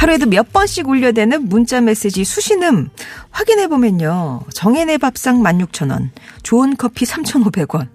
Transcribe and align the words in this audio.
하루에도 0.00 0.24
몇 0.24 0.50
번씩 0.50 0.88
울려대는 0.88 1.50
문자 1.50 1.82
메시지 1.82 2.24
수신음 2.24 2.88
확인해 3.30 3.68
보면요. 3.68 4.40
정혜내 4.54 4.96
밥상 4.96 5.42
16,000원, 5.42 6.08
좋은 6.42 6.74
커피 6.78 7.04
3,500원. 7.04 7.86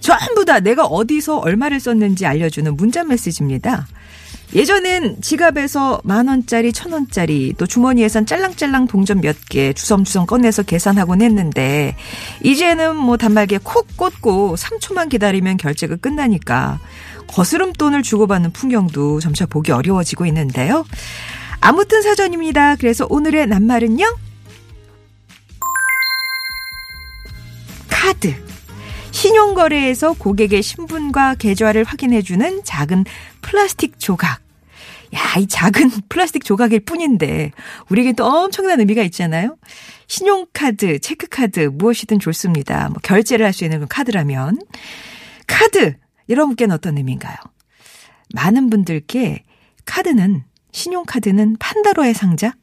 전부 0.00 0.44
다 0.44 0.58
내가 0.58 0.84
어디서 0.84 1.36
얼마를 1.38 1.78
썼는지 1.78 2.26
알려주는 2.26 2.76
문자 2.76 3.04
메시지입니다. 3.04 3.86
예전엔 4.52 5.22
지갑에서 5.22 6.00
만 6.02 6.26
원짜리, 6.26 6.72
천 6.72 6.92
원짜리, 6.92 7.54
또 7.56 7.66
주머니에선 7.68 8.26
짤랑짤랑 8.26 8.88
동전 8.88 9.20
몇 9.20 9.36
개 9.48 9.72
주섬주섬 9.72 10.26
꺼내서 10.26 10.64
계산하곤 10.64 11.22
했는데, 11.22 11.94
이제는 12.42 12.96
뭐 12.96 13.16
단말기에 13.16 13.60
콕 13.62 13.86
꽂고 13.96 14.56
3초만 14.56 15.08
기다리면 15.08 15.58
결제가 15.58 15.96
끝나니까, 15.96 16.80
거스름 17.28 17.72
돈을 17.72 18.02
주고받는 18.02 18.50
풍경도 18.52 19.20
점차 19.20 19.46
보기 19.46 19.70
어려워지고 19.70 20.26
있는데요. 20.26 20.84
아무튼 21.60 22.02
사전입니다. 22.02 22.76
그래서 22.76 23.06
오늘의 23.08 23.46
낱말은요? 23.46 24.04
카드. 27.90 28.34
신용거래에서 29.10 30.12
고객의 30.14 30.62
신분과 30.62 31.36
계좌를 31.36 31.84
확인해주는 31.84 32.64
작은 32.64 33.04
플라스틱 33.40 33.98
조각. 33.98 34.42
야, 35.14 35.38
이 35.38 35.46
작은 35.46 35.90
플라스틱 36.10 36.44
조각일 36.44 36.80
뿐인데, 36.80 37.52
우리에겐 37.88 38.16
또 38.16 38.26
엄청난 38.26 38.80
의미가 38.80 39.02
있잖아요? 39.04 39.56
신용카드, 40.08 40.98
체크카드, 40.98 41.60
무엇이든 41.72 42.18
좋습니다. 42.18 42.88
뭐, 42.88 42.96
결제를 43.02 43.46
할 43.46 43.52
수 43.52 43.64
있는 43.64 43.86
카드라면. 43.86 44.58
카드! 45.46 45.94
여러분께는 46.28 46.74
어떤 46.74 46.98
의미인가요? 46.98 47.36
많은 48.34 48.70
분들께 48.70 49.44
카드는, 49.84 50.42
신용카드는 50.74 51.56
판다로의 51.58 52.14
상자? 52.14 52.54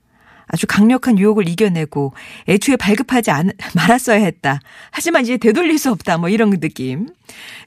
아주 0.48 0.68
강력한 0.68 1.18
유혹을 1.18 1.48
이겨내고 1.48 2.14
애초에 2.50 2.76
발급하지 2.76 3.32
않, 3.32 3.52
말았어야 3.74 4.18
했다. 4.20 4.60
하지만 4.92 5.24
이제 5.24 5.38
되돌릴 5.38 5.78
수 5.80 5.90
없다. 5.92 6.18
뭐 6.18 6.28
이런 6.30 6.50
느낌. 6.60 7.08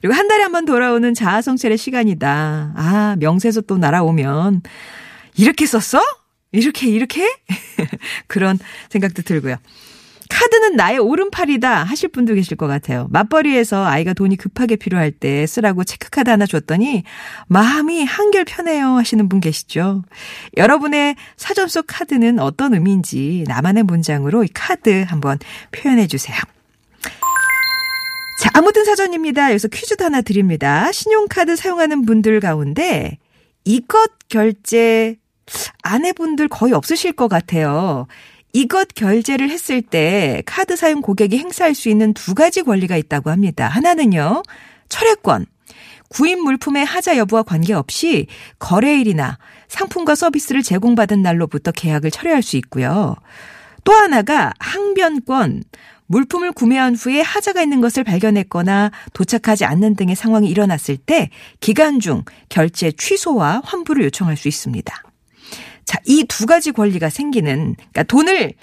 그리고 0.01 0.13
한 0.13 0.27
달에 0.27 0.43
한 0.43 0.51
번 0.51 0.65
돌아오는 0.65 1.13
자아성찰의 1.15 1.77
시간이다. 1.79 2.73
아, 2.75 3.15
명세서 3.19 3.61
또 3.61 3.77
날아오면 3.79 4.61
이렇게 5.35 5.65
썼어? 5.65 5.99
이렇게 6.51 6.87
이렇게? 6.87 7.27
그런 8.27 8.59
생각도 8.89 9.23
들고요. 9.23 9.57
카드는 10.29 10.75
나의 10.75 10.99
오른팔이다 10.99 11.83
하실 11.83 12.09
분도 12.09 12.33
계실 12.33 12.57
것 12.57 12.67
같아요. 12.67 13.07
맞벌이에서 13.11 13.85
아이가 13.85 14.13
돈이 14.13 14.35
급하게 14.37 14.75
필요할 14.75 15.11
때 15.11 15.45
쓰라고 15.45 15.83
체크카드 15.83 16.29
하나 16.29 16.45
줬더니 16.45 17.03
마음이 17.47 18.03
한결 18.05 18.45
편해요 18.45 18.97
하시는 18.97 19.29
분 19.29 19.39
계시죠. 19.39 20.03
여러분의 20.57 21.15
사전 21.37 21.67
속 21.67 21.85
카드는 21.87 22.39
어떤 22.39 22.73
의미인지 22.73 23.43
나만의 23.47 23.83
문장으로 23.83 24.43
이 24.43 24.49
카드 24.53 25.05
한번 25.07 25.37
표현해 25.71 26.07
주세요. 26.07 26.37
자, 28.41 28.49
아무튼 28.53 28.83
사전입니다. 28.83 29.51
여기서 29.51 29.69
퀴즈도 29.69 30.03
하나 30.03 30.21
드립니다. 30.21 30.91
신용카드 30.91 31.55
사용하는 31.55 32.05
분들 32.05 32.39
가운데 32.39 33.17
이것 33.63 34.11
결제 34.27 35.17
아내분들 35.83 36.47
거의 36.47 36.73
없으실 36.73 37.13
것 37.13 37.27
같아요. 37.27 38.07
이것 38.55 38.87
결제를 38.95 39.49
했을 39.49 39.81
때 39.81 40.41
카드 40.45 40.77
사용 40.77 41.01
고객이 41.01 41.37
행사할 41.37 41.75
수 41.75 41.89
있는 41.89 42.13
두 42.13 42.33
가지 42.33 42.63
권리가 42.63 42.95
있다고 42.95 43.29
합니다. 43.29 43.67
하나는요, 43.67 44.43
철회권. 44.87 45.45
구입 46.07 46.39
물품의 46.39 46.85
하자 46.85 47.17
여부와 47.17 47.43
관계없이 47.43 48.27
거래일이나 48.57 49.39
상품과 49.67 50.15
서비스를 50.15 50.63
제공받은 50.63 51.21
날로부터 51.21 51.73
계약을 51.73 52.11
철회할 52.11 52.41
수 52.41 52.55
있고요. 52.55 53.17
또 53.83 53.91
하나가 53.91 54.53
항변권. 54.59 55.63
물품을 56.05 56.53
구매한 56.53 56.95
후에 56.95 57.19
하자가 57.19 57.61
있는 57.61 57.81
것을 57.81 58.05
발견했거나 58.05 58.91
도착하지 59.11 59.65
않는 59.65 59.97
등의 59.97 60.15
상황이 60.15 60.47
일어났을 60.47 60.95
때 60.95 61.29
기간 61.59 61.99
중 61.99 62.23
결제 62.47 62.93
취소와 62.93 63.63
환불을 63.65 64.05
요청할 64.05 64.37
수 64.37 64.47
있습니다. 64.47 65.04
자, 65.85 65.99
이 66.05 66.23
두 66.25 66.45
가지 66.45 66.71
권리가 66.71 67.09
생기는, 67.09 67.75
그러니까 67.75 68.03
돈을 68.03 68.53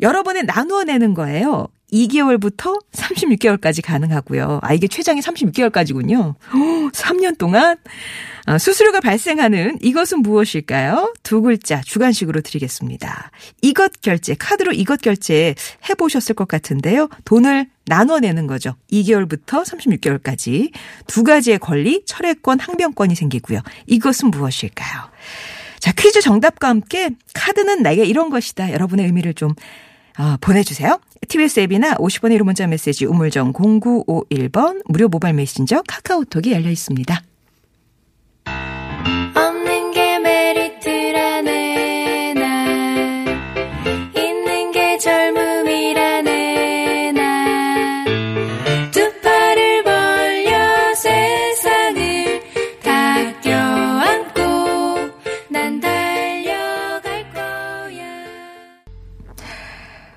여러 0.00 0.22
번에 0.22 0.42
나누어 0.42 0.84
내는 0.84 1.14
거예요. 1.14 1.68
2개월부터 1.92 2.80
36개월까지 2.92 3.84
가능하고요. 3.84 4.58
아, 4.62 4.74
이게 4.74 4.88
최장이 4.88 5.20
36개월까지군요. 5.20 6.34
오, 6.34 6.90
3년 6.90 7.38
동안 7.38 7.76
아, 8.46 8.58
수수료가 8.58 9.00
발생하는 9.00 9.78
이것은 9.80 10.18
무엇일까요? 10.20 11.14
두 11.22 11.40
글자 11.42 11.80
주관식으로 11.82 12.40
드리겠습니다. 12.40 13.30
이것 13.62 13.92
결제, 14.00 14.34
카드로 14.34 14.72
이것 14.72 15.00
결제 15.00 15.54
해보셨을 15.88 16.34
것 16.34 16.48
같은데요. 16.48 17.08
돈을 17.24 17.66
나눠 17.86 18.18
내는 18.18 18.48
거죠. 18.48 18.74
2개월부터 18.90 19.62
36개월까지. 19.64 20.72
두 21.06 21.22
가지의 21.22 21.60
권리, 21.60 22.04
철회권, 22.06 22.58
항변권이 22.58 23.14
생기고요. 23.14 23.60
이것은 23.86 24.30
무엇일까요? 24.30 25.10
자, 25.84 25.92
퀴즈 25.92 26.22
정답과 26.22 26.68
함께 26.68 27.10
카드는 27.34 27.82
나에게 27.82 28.06
이런 28.06 28.30
것이다. 28.30 28.72
여러분의 28.72 29.04
의미를 29.04 29.34
좀 29.34 29.50
어, 30.18 30.38
보내주세요. 30.40 30.98
TBS 31.28 31.60
앱이나 31.60 31.96
50번의 31.96 32.38
1호 32.38 32.44
문자 32.44 32.66
메시지 32.66 33.04
우물정 33.04 33.52
0951번 33.52 34.80
무료 34.86 35.08
모바일 35.08 35.34
메신저 35.34 35.82
카카오톡이 35.86 36.52
열려 36.52 36.70
있습니다. 36.70 37.22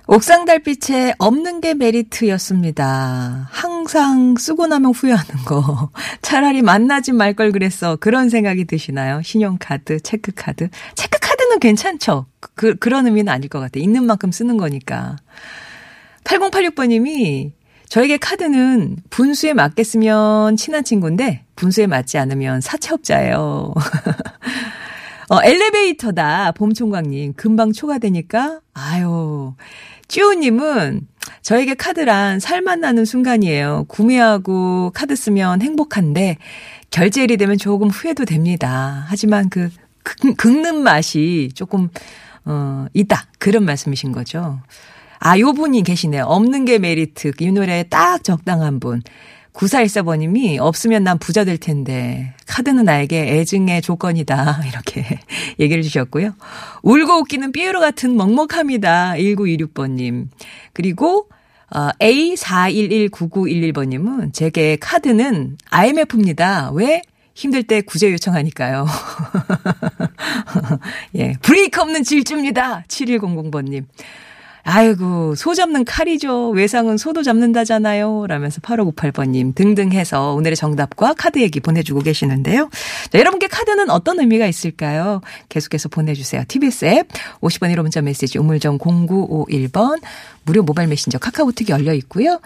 옥상 0.07 0.45
달빛에 0.45 1.15
없는 1.17 1.59
게 1.59 1.73
메리트였습니다. 1.73 3.49
항상 3.51 4.35
쓰고 4.37 4.67
나면 4.67 4.91
후회하는 4.93 5.43
거. 5.45 5.89
차라리 6.21 6.61
만나지 6.61 7.11
말 7.11 7.33
걸 7.33 7.51
그랬어. 7.51 7.97
그런 7.97 8.29
생각이 8.29 8.65
드시나요? 8.65 9.21
신용카드, 9.21 9.99
체크카드. 9.99 10.69
체크카드는 10.95 11.59
괜찮죠? 11.59 12.25
그, 12.55 12.75
그런 12.75 13.05
의미는 13.05 13.31
아닐 13.31 13.49
것 13.49 13.59
같아요. 13.59 13.83
있는 13.83 14.05
만큼 14.05 14.31
쓰는 14.31 14.55
거니까. 14.57 15.17
8086번님이 16.23 17.51
저에게 17.89 18.17
카드는 18.17 18.97
분수에 19.09 19.53
맞게 19.53 19.83
쓰면 19.83 20.55
친한 20.57 20.83
친구인데 20.83 21.43
분수에 21.55 21.85
맞지 21.87 22.17
않으면 22.17 22.61
사채업자예요. 22.61 23.73
어, 25.29 25.39
엘리베이터다. 25.43 26.53
봄총각님. 26.53 27.33
금방 27.33 27.73
초과되니까. 27.73 28.61
아유. 28.73 29.53
찌우님은 30.07 31.01
저에게 31.41 31.73
카드란 31.73 32.39
살맛 32.39 32.79
나는 32.79 33.05
순간이에요. 33.05 33.85
구매하고 33.87 34.91
카드 34.93 35.15
쓰면 35.15 35.61
행복한데 35.61 36.37
결제일이 36.89 37.37
되면 37.37 37.57
조금 37.57 37.89
후회도 37.89 38.25
됩니다. 38.25 39.05
하지만 39.07 39.49
그 39.49 39.69
긁- 40.03 40.35
긁는 40.37 40.77
맛이 40.83 41.49
조금 41.53 41.89
어 42.45 42.85
있다. 42.93 43.25
그런 43.39 43.65
말씀이신 43.65 44.13
거죠. 44.13 44.59
아, 45.19 45.37
요 45.39 45.51
분이 45.51 45.83
계시네요. 45.83 46.23
없는 46.25 46.63
게 46.65 46.79
메리트. 46.79 47.31
이 47.39 47.51
노래에 47.51 47.83
딱 47.83 48.23
적당한 48.23 48.79
분. 48.79 49.01
9414번님이 49.57 50.59
없으면 50.59 51.03
난 51.03 51.17
부자 51.17 51.43
될 51.43 51.57
텐데 51.57 52.35
카드는 52.45 52.85
나에게 52.85 53.39
애증의 53.39 53.81
조건이다 53.81 54.61
이렇게 54.69 55.19
얘기를 55.59 55.81
주셨고요. 55.83 56.35
울고 56.83 57.19
웃기는 57.21 57.51
삐에로 57.51 57.79
같은 57.79 58.15
먹먹함이다 58.15 59.15
1926번님 59.15 60.27
그리고 60.73 61.29
어, 61.75 61.89
A4119911번님은 61.99 64.31
제게 64.33 64.77
카드는 64.77 65.57
IMF입니다. 65.69 66.71
왜? 66.71 67.01
힘들 67.33 67.63
때 67.63 67.81
구제 67.81 68.13
요청하니까요. 68.13 68.85
예, 71.15 71.33
브레이크 71.41 71.81
없는 71.81 72.03
질주입니다. 72.03 72.85
7100번님. 72.87 73.83
아이고, 74.69 75.35
소 75.35 75.53
잡는 75.53 75.85
칼이죠. 75.85 76.49
외상은 76.49 76.97
소도 76.97 77.23
잡는다잖아요. 77.23 78.25
라면서 78.27 78.59
8598번님 78.59 79.55
등등 79.55 79.93
해서 79.93 80.33
오늘의 80.33 80.57
정답과 80.57 81.13
카드 81.13 81.39
얘기 81.39 81.61
보내주고 81.61 82.01
계시는데요. 82.01 82.69
자, 83.09 83.17
여러분께 83.17 83.47
카드는 83.47 83.89
어떤 83.89 84.19
의미가 84.19 84.45
있을까요? 84.45 85.21
계속해서 85.47 85.87
보내주세요. 85.87 86.43
TBS 86.49 86.83
앱 86.83 87.07
50번 87.39 87.73
1호 87.73 87.81
문자 87.83 88.01
메시지 88.01 88.37
우물정 88.39 88.79
0951번 88.79 90.01
무료 90.43 90.63
모바일 90.63 90.89
메신저 90.89 91.17
카카오톡이 91.17 91.71
열려 91.71 91.93
있고요. 91.93 92.41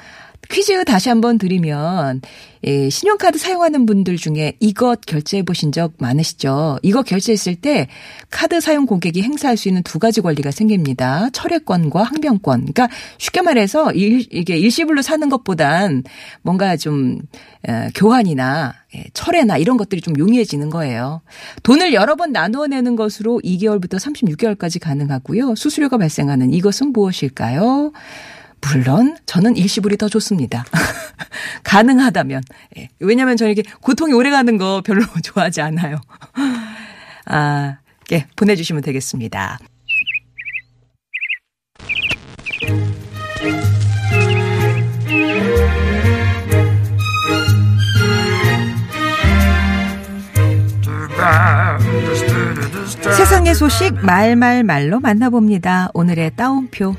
퀴즈 0.49 0.83
다시 0.85 1.09
한번 1.09 1.37
드리면 1.37 2.21
예, 2.63 2.89
신용카드 2.89 3.39
사용하는 3.39 3.85
분들 3.85 4.17
중에 4.17 4.53
이것 4.59 5.01
결제해 5.01 5.41
보신 5.43 5.71
적 5.71 5.93
많으시죠? 5.97 6.77
이거 6.83 7.01
결제했을 7.01 7.55
때 7.55 7.87
카드 8.29 8.61
사용 8.61 8.85
고객이 8.85 9.23
행사할 9.23 9.57
수 9.57 9.67
있는 9.67 9.81
두 9.81 9.97
가지 9.97 10.21
권리가 10.21 10.51
생깁니다. 10.51 11.29
철회권과 11.31 12.03
항변권. 12.03 12.59
그러니까 12.59 12.87
쉽게 13.17 13.41
말해서 13.41 13.91
일, 13.93 14.27
이게 14.31 14.57
일시불로 14.57 15.01
사는 15.01 15.27
것보단 15.29 16.03
뭔가 16.43 16.77
좀 16.77 17.19
에, 17.67 17.89
교환이나 17.95 18.75
예, 18.95 19.05
철회나 19.13 19.57
이런 19.57 19.77
것들이 19.77 20.01
좀 20.01 20.13
용이해지는 20.19 20.69
거예요. 20.69 21.21
돈을 21.63 21.93
여러 21.93 22.15
번 22.15 22.31
나누어 22.31 22.67
내는 22.67 22.95
것으로 22.95 23.41
2개월부터 23.43 23.95
36개월까지 23.95 24.79
가능하고요. 24.79 25.55
수수료가 25.55 25.97
발생하는 25.97 26.53
이것은 26.53 26.91
무엇일까요? 26.91 27.91
물론 28.69 29.17
저는 29.25 29.57
일시불이 29.57 29.97
더 29.97 30.07
좋습니다. 30.07 30.65
가능하다면. 31.63 32.43
예. 32.77 32.89
왜냐하면 32.99 33.37
저는 33.37 33.51
이게 33.51 33.63
고통이 33.81 34.13
오래 34.13 34.29
가는 34.29 34.57
거 34.57 34.81
별로 34.85 35.03
좋아하지 35.23 35.61
않아요. 35.61 35.99
아, 37.25 37.77
예, 38.11 38.27
보내주시면 38.35 38.83
되겠습니다. 38.83 39.59
세상의 53.15 53.53
소식 53.53 53.93
말말말로 54.03 54.99
만나봅니다. 54.99 55.89
오늘의 55.93 56.31
따옴표. 56.35 56.95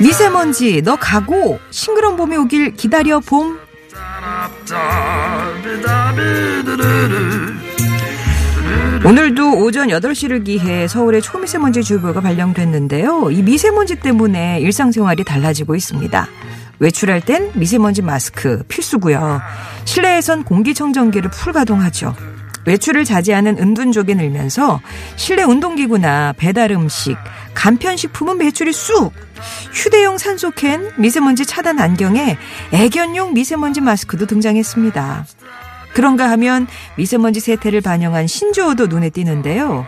미세먼지 0.00 0.82
너 0.82 0.96
가고 0.96 1.58
싱그러운 1.70 2.16
봄이 2.16 2.36
오길 2.36 2.74
기다려 2.74 3.20
봄 3.20 3.58
오늘도 9.04 9.58
오전 9.60 9.88
8시를 9.88 10.44
기해 10.44 10.88
서울에 10.88 11.20
초미세먼지 11.20 11.82
주의보가 11.82 12.22
발령됐는데요. 12.22 13.30
이 13.30 13.42
미세먼지 13.42 13.96
때문에 13.96 14.60
일상생활이 14.60 15.24
달라지고 15.24 15.74
있습니다. 15.74 16.26
외출할 16.78 17.20
땐 17.20 17.50
미세먼지 17.54 18.02
마스크 18.02 18.62
필수고요. 18.68 19.40
실내에선 19.84 20.44
공기청정기를 20.44 21.30
풀가동하죠. 21.30 22.14
외출을 22.66 23.04
자제하는 23.04 23.58
은둔족이 23.58 24.14
늘면서 24.14 24.80
실내 25.16 25.42
운동기구나 25.42 26.34
배달 26.36 26.70
음식, 26.72 27.16
간편식품은 27.54 28.38
매출이 28.38 28.72
쑥! 28.72 29.12
휴대용 29.72 30.16
산소캔, 30.16 30.92
미세먼지 30.96 31.44
차단 31.44 31.78
안경에 31.78 32.38
애견용 32.72 33.34
미세먼지 33.34 33.80
마스크도 33.80 34.26
등장했습니다. 34.26 35.26
그런가 35.92 36.30
하면 36.30 36.66
미세먼지 36.96 37.40
세태를 37.40 37.80
반영한 37.80 38.26
신조어도 38.26 38.86
눈에 38.86 39.10
띄는데요. 39.10 39.86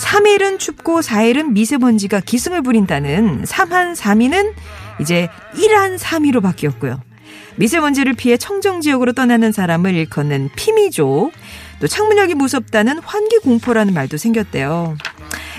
3일은 0.00 0.58
춥고 0.58 1.00
4일은 1.00 1.52
미세먼지가 1.52 2.20
기승을 2.20 2.62
부린다는 2.62 3.44
3한 3.44 3.94
3위는 3.94 4.54
이제 5.00 5.28
1한 5.54 5.98
3위로 5.98 6.42
바뀌었고요. 6.42 7.00
미세먼지를 7.56 8.14
피해 8.14 8.36
청정 8.36 8.80
지역으로 8.80 9.12
떠나는 9.12 9.52
사람을 9.52 9.94
일컫는 9.94 10.50
피미족, 10.56 11.32
또 11.80 11.86
창문역이 11.86 12.34
무섭다는 12.34 12.98
환기 12.98 13.38
공포라는 13.38 13.92
말도 13.92 14.16
생겼대요. 14.16 14.96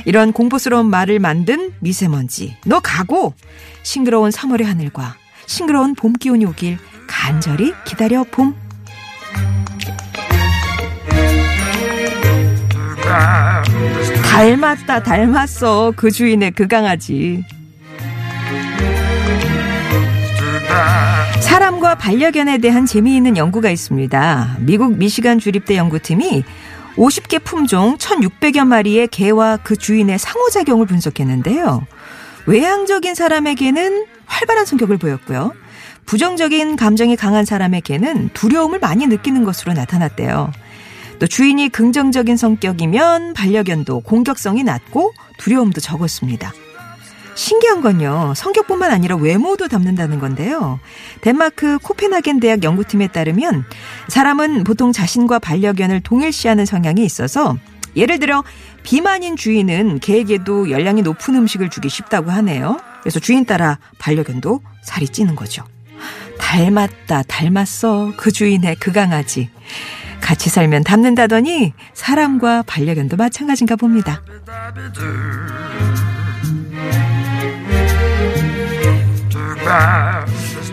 이런 0.06 0.34
공포스러운 0.34 0.90
말을 0.90 1.20
만든 1.20 1.74
미세먼지. 1.80 2.58
너 2.66 2.80
가고 2.80 3.34
싱그러운 3.84 4.32
3월의 4.32 4.64
하늘과 4.64 5.16
싱그러운 5.46 5.94
봄 5.94 6.14
기운이 6.14 6.46
오길 6.46 6.80
간절히 7.08 7.74
기다려 7.86 8.24
봄. 8.24 8.56
닮았다 14.24 15.04
닮았어 15.04 15.94
그 15.96 16.12
주인의 16.12 16.52
그 16.52 16.68
강아지. 16.68 17.44
사람과 21.42 21.96
반려견에 21.96 22.60
대한 22.60 22.86
재미있는 22.86 23.36
연구가 23.38 23.70
있습니다. 23.70 24.58
미국 24.60 24.98
미시간 24.98 25.40
주립대 25.40 25.76
연구팀이 25.76 26.44
50개 26.96 27.44
품종 27.44 27.98
1,600여 27.98 28.66
마리의 28.66 29.08
개와 29.08 29.58
그 29.58 29.76
주인의 29.76 30.18
상호작용을 30.18 30.86
분석했는데요. 30.86 31.86
외향적인 32.46 33.16
사람에게는 33.16 34.06
활발한 34.26 34.66
성격을 34.66 34.98
보였고요. 34.98 35.54
부정적인 36.06 36.76
감정이 36.76 37.16
강한 37.16 37.46
사람에게는 37.46 38.30
두려움을 38.34 38.80
많이 38.80 39.08
느끼는 39.08 39.44
것으로 39.44 39.74
나타났대요. 39.74 40.52
또 41.22 41.28
주인이 41.28 41.70
긍정적인 41.70 42.36
성격이면 42.36 43.36
반려견도 43.36 44.00
공격성이 44.00 44.64
낮고 44.64 45.14
두려움도 45.38 45.80
적었습니다. 45.80 46.52
신기한 47.36 47.82
건요, 47.82 48.34
성격뿐만 48.36 48.90
아니라 48.90 49.18
외모도 49.18 49.68
담는다는 49.68 50.18
건데요. 50.20 50.80
덴마크 51.22 51.78
코펜하겐 51.78 52.40
대학 52.40 52.64
연구팀에 52.64 53.10
따르면 53.10 53.66
사람은 54.08 54.64
보통 54.64 54.92
자신과 54.92 55.38
반려견을 55.38 56.02
동일시하는 56.02 56.66
성향이 56.66 57.06
있어서 57.06 57.56
예를 57.96 58.18
들어 58.18 58.44
비만인 58.82 59.36
주인은 59.36 60.00
개에게도 60.00 60.72
열량이 60.72 61.04
높은 61.04 61.36
음식을 61.36 61.70
주기 61.70 61.88
쉽다고 61.88 62.32
하네요. 62.32 62.80
그래서 63.02 63.20
주인 63.20 63.46
따라 63.46 63.78
반려견도 64.00 64.60
살이 64.82 65.08
찌는 65.08 65.36
거죠. 65.36 65.64
닮았다, 66.40 67.22
닮았어. 67.24 68.14
그 68.18 68.32
주인의 68.32 68.78
그 68.80 68.92
강아지. 68.92 69.52
같이 70.22 70.50
살면 70.50 70.84
닮는다더니 70.84 71.74
사람과 71.94 72.64
반려견도 72.66 73.18
마찬가지인가 73.18 73.76
봅니다. 73.76 74.22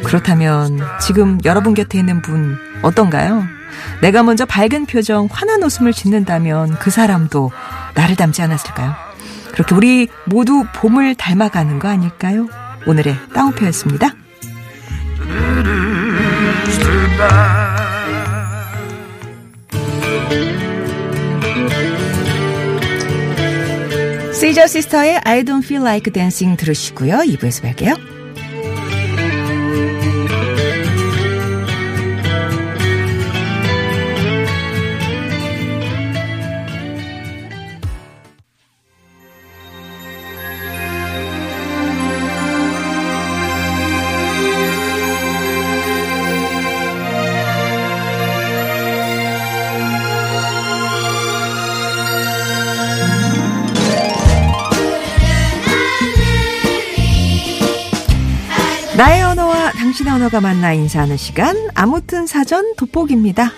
그렇다면 0.04 0.80
지금 1.00 1.38
여러분 1.44 1.74
곁에 1.74 1.98
있는 1.98 2.22
분 2.22 2.56
어떤가요? 2.82 3.44
내가 4.00 4.22
먼저 4.22 4.44
밝은 4.44 4.86
표정, 4.86 5.28
환한 5.30 5.62
웃음을 5.62 5.92
짓는다면 5.92 6.78
그 6.78 6.90
사람도 6.90 7.50
나를 7.94 8.16
닮지 8.16 8.42
않았을까요? 8.42 8.94
그렇게 9.52 9.74
우리 9.74 10.08
모두 10.24 10.64
봄을 10.72 11.16
닮아가는 11.16 11.78
거 11.78 11.88
아닐까요? 11.88 12.48
오늘의 12.86 13.16
따옴표였습니다. 13.34 14.14
시저 24.38 24.68
시스터의 24.68 25.20
I 25.24 25.42
don't 25.42 25.64
feel 25.64 25.82
like 25.82 26.12
dancing 26.12 26.56
들으시고요. 26.56 27.16
2부에서 27.16 27.74
뵐게요. 27.74 28.17
당신의 59.88 60.12
언어가 60.12 60.42
만나 60.42 60.74
인사하는 60.74 61.16
시간 61.16 61.56
아무튼 61.74 62.26
사전 62.26 62.74
돋보기입니다. 62.76 63.52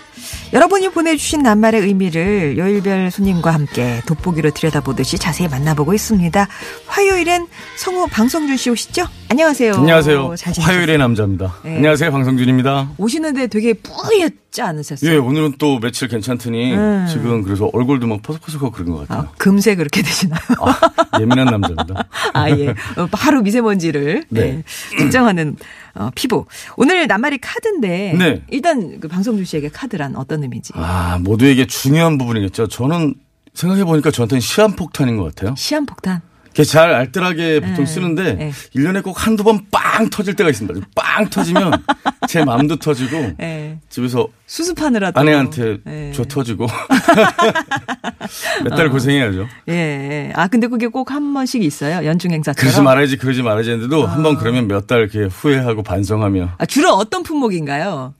여러분이 0.53 0.91
보내주신 0.91 1.43
낱말의 1.43 1.81
의미를 1.81 2.57
요일별 2.57 3.11
손님과 3.11 3.53
함께 3.53 4.01
돋보기로 4.07 4.51
들여다보듯이 4.51 5.19
자세히 5.19 5.49
만나보고 5.49 5.93
있습니다. 5.93 6.47
화요일엔 6.87 7.49
성우 7.79 8.07
방성준 8.13 8.57
씨 8.57 8.71
오시죠? 8.71 9.07
안녕하세요. 9.29 9.75
안녕하세요. 9.75 10.35
화요일의 10.61 10.99
남자입니다. 10.99 11.57
네. 11.65 11.77
안녕하세요. 11.77 12.13
방성준입니다. 12.13 12.91
오시는데 12.97 13.49
되게 13.49 13.73
뿌옇 13.75 14.31
쉽지 14.51 14.63
않으셨어요. 14.63 15.11
예, 15.11 15.17
오늘은 15.17 15.55
또 15.59 15.79
며칠 15.79 16.09
괜찮더니 16.09 16.75
음. 16.75 17.07
지금 17.09 17.43
그래서 17.43 17.71
얼굴도 17.73 18.07
막 18.07 18.23
퍼석퍼석하고 18.23 18.73
그런 18.73 18.91
것 18.93 19.09
같아요. 19.09 19.29
아, 19.29 19.33
금세 19.39 19.77
그렇게 19.77 20.03
되시나요? 20.03 20.41
아, 20.61 21.21
예민한 21.21 21.47
남자입니다. 21.47 22.09
아, 22.35 22.51
예. 22.51 22.71
어, 22.97 23.09
바로 23.11 23.41
미세먼지를 23.43 24.25
네. 24.29 24.41
네. 24.41 24.65
측정하는 24.99 25.57
어, 25.95 26.11
피부. 26.15 26.47
오늘 26.77 27.07
낱말이 27.07 27.39
카드인데 27.39 28.15
네. 28.19 28.43
일단 28.49 29.01
그 29.01 29.09
방송준 29.09 29.45
씨에게 29.45 29.69
카드란 29.69 30.17
어떤 30.17 30.43
의미인지. 30.43 30.73
아, 30.77 31.19
모두에게 31.21 31.67
중요한 31.67 32.19
부분이겠죠. 32.19 32.69
저는 32.69 33.15
생각해 33.55 33.85
보니까 33.85 34.11
저한테는 34.11 34.41
시한폭탄인 34.41 35.17
것 35.17 35.35
같아요. 35.35 35.55
시한폭탄. 35.57 36.23
이게 36.53 36.65
잘 36.65 36.93
알뜰하게 36.93 37.61
보통 37.61 37.85
네, 37.85 37.87
쓰는데 37.87 38.33
네. 38.35 38.53
일 38.75 38.85
1년에 38.85 39.03
꼭 39.05 39.25
한두 39.27 39.45
번 39.45 39.61
빵 39.71 40.09
터질 40.11 40.35
때가 40.35 40.49
있습니다. 40.51 40.87
빵 40.95 41.29
터지면 41.29 41.73
제 42.29 42.45
마음도 42.45 42.77
터지고 42.77 43.33
예. 43.41 43.79
집에서 43.89 44.29
수습하느라 44.47 45.11
또. 45.11 45.21
아내한테 45.21 45.79
예. 45.87 46.13
저 46.15 46.25
터지고 46.25 46.67
몇달 48.65 48.87
어. 48.87 48.91
고생해야죠. 48.91 49.47
예, 49.69 49.73
예. 49.75 50.33
아, 50.35 50.49
근데 50.49 50.67
그게 50.67 50.87
꼭 50.87 51.11
한 51.11 51.35
번씩 51.35 51.63
있어요. 51.65 52.07
연중 52.07 52.31
행사처럼. 52.31 52.61
그러지 52.71 52.83
말아야지 52.83 53.17
그러지 53.17 53.43
말아야지 53.43 53.71
했는데도 53.73 54.07
한번 54.07 54.37
그러면 54.37 54.69
몇 54.69 54.87
달 54.87 55.09
후회하고 55.09 55.83
반성하며 55.83 56.51
아, 56.59 56.67
주로 56.67 56.91
어떤 56.95 57.23
품목인가요? 57.23 58.15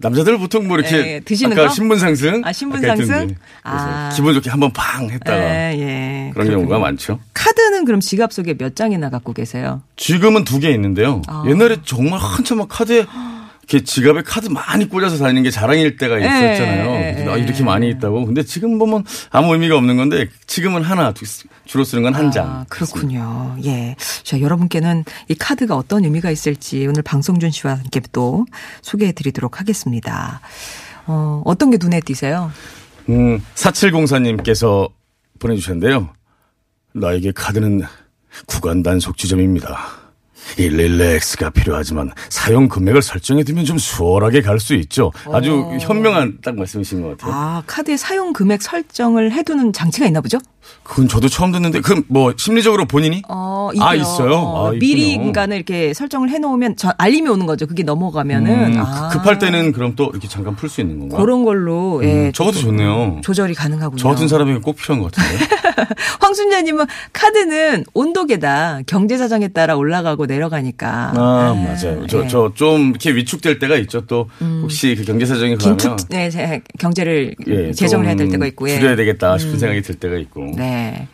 남자들 0.00 0.38
보통 0.38 0.66
뭐 0.66 0.78
이렇게 0.78 0.96
예, 1.16 1.20
드시는 1.20 1.52
아까 1.52 1.68
거? 1.68 1.74
신분 1.74 1.98
상승 1.98 2.42
아, 2.44 2.52
신분 2.52 2.80
상승? 2.80 3.34
아. 3.62 4.10
기분 4.14 4.32
좋게 4.34 4.48
한번 4.50 4.72
팡 4.72 5.10
했다가 5.10 5.38
예, 5.38 5.78
예. 5.78 6.30
그런 6.32 6.46
그렇군요. 6.46 6.66
경우가 6.68 6.78
많죠. 6.78 7.18
카드는 7.34 7.84
그럼 7.84 8.00
지갑 8.00 8.32
속에 8.32 8.54
몇 8.56 8.74
장이나 8.76 9.10
갖고 9.10 9.32
계세요? 9.32 9.82
지금은 9.96 10.44
두 10.44 10.58
개 10.60 10.70
있는데요. 10.72 11.20
아. 11.26 11.44
옛날에 11.48 11.76
정말 11.84 12.18
한참 12.20 12.58
막 12.58 12.68
카드에 12.68 13.04
이렇게 13.68 13.84
지갑에 13.84 14.22
카드 14.22 14.48
많이 14.48 14.88
꽂아서 14.88 15.18
다니는 15.18 15.44
게 15.44 15.50
자랑일 15.50 15.96
때가 15.96 16.18
있었잖아요. 16.18 16.90
예, 16.90 17.12
그래서 17.14 17.30
아, 17.32 17.38
예, 17.38 17.42
이렇게 17.42 17.60
예. 17.60 17.62
많이 17.64 17.88
있다고. 17.90 18.26
근데 18.26 18.42
지금 18.42 18.78
보면 18.78 19.04
아무 19.30 19.52
의미가 19.52 19.76
없는 19.76 19.96
건데 19.96 20.28
지금은 20.48 20.82
하나 20.82 21.12
두- 21.12 21.24
주로 21.66 21.84
쓰는 21.84 22.02
건한 22.02 22.32
장. 22.32 22.48
아, 22.48 22.66
그렇군요. 22.68 23.56
예. 23.64 23.94
자, 24.24 24.40
여러분께는 24.40 25.04
이 25.28 25.34
카드가 25.36 25.76
어떤 25.76 26.04
의미가 26.04 26.30
있을지 26.32 26.84
오늘 26.88 27.02
방송준 27.02 27.50
씨와 27.52 27.74
함께 27.74 28.00
또 28.12 28.44
소개해 28.82 29.12
드리도록 29.12 29.60
하겠습니다. 29.60 30.40
어, 31.06 31.42
어떤 31.44 31.70
게 31.70 31.78
눈에 31.80 32.00
띄세요? 32.00 32.50
음, 33.08 33.40
4704님께서 33.54 34.90
보내주셨는데요. 35.38 36.10
나에게 36.92 37.30
카드는 37.32 37.82
구간 38.46 38.82
단속 38.82 39.16
지점입니다. 39.16 39.78
111X가 40.56 41.52
필요하지만 41.52 42.10
사용 42.28 42.68
금액을 42.68 43.02
설정해 43.02 43.44
두면 43.44 43.64
좀 43.64 43.78
수월하게 43.78 44.42
갈 44.42 44.60
수 44.60 44.74
있죠. 44.74 45.10
아주 45.32 45.64
현명한 45.80 46.38
딱 46.44 46.54
말씀이신 46.54 47.00
것 47.00 47.16
같아요. 47.16 47.32
아, 47.34 47.62
카드의 47.66 47.96
사용 47.96 48.34
금액 48.34 48.60
설정을 48.60 49.32
해두는 49.32 49.72
장치가 49.72 50.04
있나 50.06 50.20
보죠? 50.20 50.36
그건 50.82 51.08
저도 51.08 51.28
처음 51.28 51.50
듣는데, 51.50 51.80
그럼 51.80 52.04
뭐 52.08 52.34
심리적으로 52.36 52.84
본인이? 52.84 53.22
어, 53.28 53.70
아. 53.80 53.94
있어요? 53.94 54.34
어, 54.34 54.68
아, 54.68 54.70
미리. 54.72 55.16
그러니까 55.16 55.46
이렇게 55.46 55.94
설정을 55.94 56.28
해놓으면 56.28 56.76
저 56.76 56.92
알림이 56.98 57.26
오는 57.30 57.46
거죠. 57.46 57.66
그게 57.66 57.82
넘어가면은 57.82 58.74
음, 58.74 58.78
아, 58.80 59.08
급할 59.08 59.38
때는 59.38 59.72
그럼 59.72 59.94
또 59.96 60.10
이렇게 60.12 60.28
잠깐 60.28 60.54
풀 60.56 60.68
수 60.68 60.82
있는 60.82 60.98
건가요? 60.98 61.20
그런 61.22 61.44
걸로 61.44 62.00
예, 62.04 62.26
음, 62.26 62.32
저것도 62.32 62.58
좋네요. 62.58 63.20
조절이 63.22 63.54
가능하군요. 63.54 63.98
저 63.98 64.08
같은 64.10 64.28
사람이 64.28 64.60
꼭 64.60 64.76
필요한 64.76 65.02
것 65.02 65.10
같은데. 65.12 65.44
황순자님은 66.20 66.86
카드는 67.12 67.84
온도계다 67.94 68.80
경제 68.86 69.16
사정에 69.18 69.48
따라 69.48 69.76
올라가고 69.76 70.26
내려가니까. 70.26 71.12
아, 71.16 71.54
예, 71.56 71.64
맞아요. 71.64 72.06
저, 72.06 72.24
예. 72.24 72.28
저좀 72.28 72.90
이렇게 72.90 73.14
위축될 73.14 73.58
때가 73.58 73.76
있죠. 73.76 74.06
또 74.06 74.28
혹시 74.62 74.94
그 74.96 75.04
경제 75.04 75.26
사정이 75.26 75.56
그러면 75.56 75.76
긴축 75.76 76.08
네, 76.10 76.30
제- 76.30 76.60
경제를 76.78 77.34
예, 77.46 77.72
재정을 77.72 78.06
해야 78.06 78.14
될좀 78.14 78.32
때가 78.32 78.46
있고. 78.46 78.68
예. 78.70 78.78
줄여야 78.78 78.96
되겠다 78.96 79.38
싶은 79.38 79.58
생각이 79.58 79.82
들 79.82 79.94
때가 79.96 80.16
있고. 80.18 80.52
네. 80.56 81.08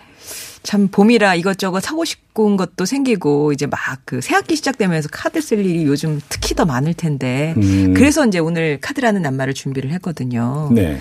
참 0.62 0.88
봄이라 0.88 1.36
이것저것 1.36 1.78
사고 1.80 2.04
싶은 2.04 2.56
것도 2.56 2.86
생기고 2.86 3.52
이제 3.52 3.66
막 3.66 4.00
그 4.04 4.20
새학기 4.20 4.54
시작되면서 4.56 5.08
카드 5.12 5.40
쓸 5.40 5.64
일이 5.64 5.84
요즘 5.84 6.20
특히 6.28 6.54
더 6.54 6.64
많을 6.64 6.94
텐데 6.94 7.54
음. 7.56 7.92
그래서 7.94 8.24
이제 8.26 8.38
오늘 8.38 8.78
카드라는 8.80 9.22
낱말을 9.22 9.54
준비를 9.54 9.90
했거든요. 9.92 10.68
네. 10.72 11.00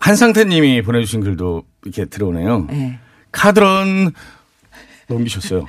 한상태 0.00 0.44
님이 0.44 0.82
보내주신 0.82 1.20
글도 1.20 1.62
이렇게 1.84 2.06
들어오네요. 2.06 2.66
네. 2.70 2.98
카드런 3.32 4.12
넘기셨어요. 5.08 5.66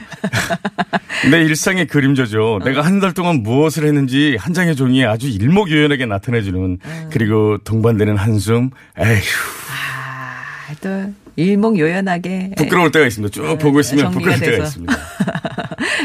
내 1.31 1.41
일상의 1.41 1.87
그림자죠. 1.87 2.59
내가 2.63 2.81
한 2.81 2.99
달 3.01 3.13
동안 3.13 3.41
무엇을 3.43 3.85
했는지 3.85 4.37
한 4.39 4.53
장의 4.53 4.75
종이에 4.75 5.05
아주 5.05 5.27
일목요연하게 5.27 6.05
나타내주는 6.05 6.77
그리고 7.11 7.57
동반되는 7.59 8.15
한숨. 8.17 8.69
에휴 8.99 9.21
아, 9.69 10.73
또 10.81 11.11
일목요연하게 11.35 12.51
부끄러울 12.57 12.91
때가 12.91 13.07
있습니다. 13.07 13.31
쭉 13.31 13.41
네, 13.43 13.57
보고 13.57 13.79
있으면 13.79 14.11
정리가 14.11 14.19
부끄러울 14.19 14.39
때가 14.39 14.51
돼서. 14.51 14.63
있습니다. 14.63 14.93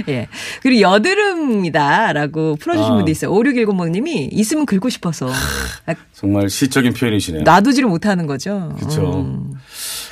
예. 0.09 0.29
그리고 0.63 0.81
여드름이다라고 0.83 2.57
풀어주신 2.57 2.93
아. 2.93 2.97
분도 2.97 3.11
있어요. 3.11 3.31
5610번님이 3.33 4.29
있으면 4.33 4.67
긁고 4.67 4.89
싶어서. 4.89 5.29
아, 5.87 5.95
정말 6.13 6.49
시적인 6.49 6.93
표현이시네요. 6.95 7.43
놔두지를 7.45 7.89
못하는 7.89 8.27
거죠. 8.27 8.75
그렇죠. 8.79 9.21
음. 9.21 9.53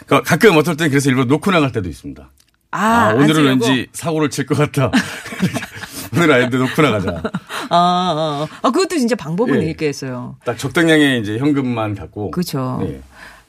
그러니까 0.07 0.29
가끔 0.29 0.57
어떨 0.57 0.76
땐 0.76 0.88
그래서 0.91 1.09
일부러 1.11 1.26
놓고 1.26 1.50
나갈 1.50 1.73
때도 1.73 1.88
있습니다. 1.88 2.31
아, 2.71 2.79
아, 2.79 3.05
안 3.11 3.17
오늘은? 3.23 3.45
왠지 3.45 3.87
사고를 3.93 4.31
칠 4.31 4.47
것 4.47 4.57
같다. 4.59 4.91
오늘 6.17 6.33
아닌데 6.33 6.59
놓고 6.59 6.81
나가자. 6.83 7.23
아, 7.71 7.71
아, 7.71 8.47
아, 8.62 8.71
그것도 8.71 8.99
진짜 8.99 9.14
방법은 9.17 9.62
예. 9.62 9.71
있겠어요. 9.71 10.37
딱 10.45 10.57
적당량의 10.59 11.21
이제 11.21 11.38
현금만 11.38 11.95
갖고. 11.97 12.31
그렇죠. 12.31 12.81
예. 12.85 13.00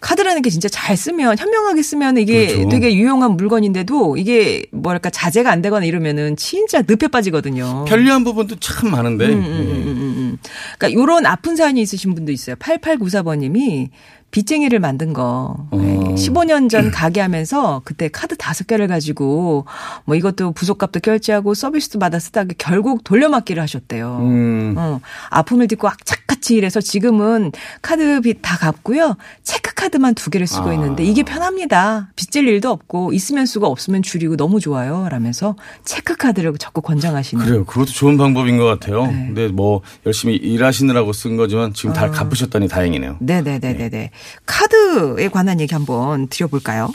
카드라는 0.05 0.43
게 0.43 0.51
진짜 0.51 0.69
잘 0.69 0.95
쓰면 0.95 1.39
현명하게 1.39 1.81
쓰면 1.81 2.17
이게 2.17 2.45
그렇죠. 2.45 2.69
되게 2.69 2.93
유용한 2.93 3.31
물건인데도 3.31 4.17
이게 4.17 4.63
뭐랄까 4.71 5.09
자제가 5.09 5.49
안 5.49 5.63
되거나 5.63 5.83
이러면은 5.83 6.35
진짜 6.35 6.83
늪에 6.87 7.07
빠지거든요. 7.07 7.85
편리한 7.87 8.23
부분도 8.23 8.57
참 8.59 8.91
많은데. 8.91 9.25
음, 9.25 9.31
예. 9.31 9.47
음, 9.47 9.87
음. 9.87 10.37
그러니까 10.77 11.01
요런 11.01 11.25
아픈 11.25 11.55
사연이 11.55 11.81
있으신 11.81 12.13
분도 12.13 12.31
있어요. 12.31 12.55
8894번 12.57 13.39
님이 13.39 13.89
빚쟁이를 14.29 14.79
만든 14.79 15.11
거. 15.13 15.55
어. 15.71 15.77
네. 15.77 15.95
15년 16.15 16.69
전 16.69 16.91
가게 16.91 17.19
하면서 17.19 17.81
그때 17.83 18.07
카드 18.09 18.37
다섯 18.37 18.67
개를 18.67 18.87
가지고 18.87 19.65
뭐 20.05 20.15
이것도 20.15 20.51
부속값도 20.51 20.99
결제하고 20.99 21.53
서비스도 21.53 21.99
받아 21.99 22.19
쓰다가 22.19 22.53
결국 22.57 23.03
돌려막기를 23.03 23.61
하셨대요. 23.63 24.17
음. 24.21 24.75
어, 24.77 24.99
아픔을 25.29 25.67
딛고 25.67 25.87
악착 25.87 26.24
같이 26.45 26.55
일해서 26.55 26.79
지금은 26.79 27.51
카드 27.81 28.21
빚 28.21 28.35
다 28.41 28.57
갚고요. 28.57 29.17
체크카드만 29.43 30.13
두 30.13 30.29
개를 30.29 30.45
쓰고 30.45 30.69
아. 30.69 30.73
있는데 30.73 31.03
이게 31.03 31.23
편합니다. 31.23 32.09
빚질 32.15 32.47
일도 32.47 32.69
없고 32.69 33.11
있으면 33.13 33.47
쓰고 33.47 33.65
없으면 33.65 34.03
줄이고 34.03 34.37
너무 34.37 34.59
좋아요. 34.59 35.07
라면서 35.09 35.55
체크카드를 35.85 36.53
적극 36.59 36.81
권장하시는. 36.83 37.43
그래요. 37.43 37.65
그것도 37.65 37.87
좋은 37.87 38.17
방법인 38.17 38.57
것 38.57 38.65
같아요. 38.65 39.07
네. 39.07 39.13
근데 39.13 39.47
뭐 39.47 39.81
열심히 40.05 40.35
일하시느라고 40.35 41.13
쓴 41.13 41.37
거지만 41.37 41.73
지금 41.73 41.93
다 41.93 42.11
갚으셨다니 42.11 42.67
다행이네요. 42.67 43.17
네네네네 43.21 43.89
네. 43.89 44.11
카드에 44.45 45.29
관한 45.29 45.59
얘기 45.59 45.73
한번 45.73 46.27
드려볼까요? 46.27 46.91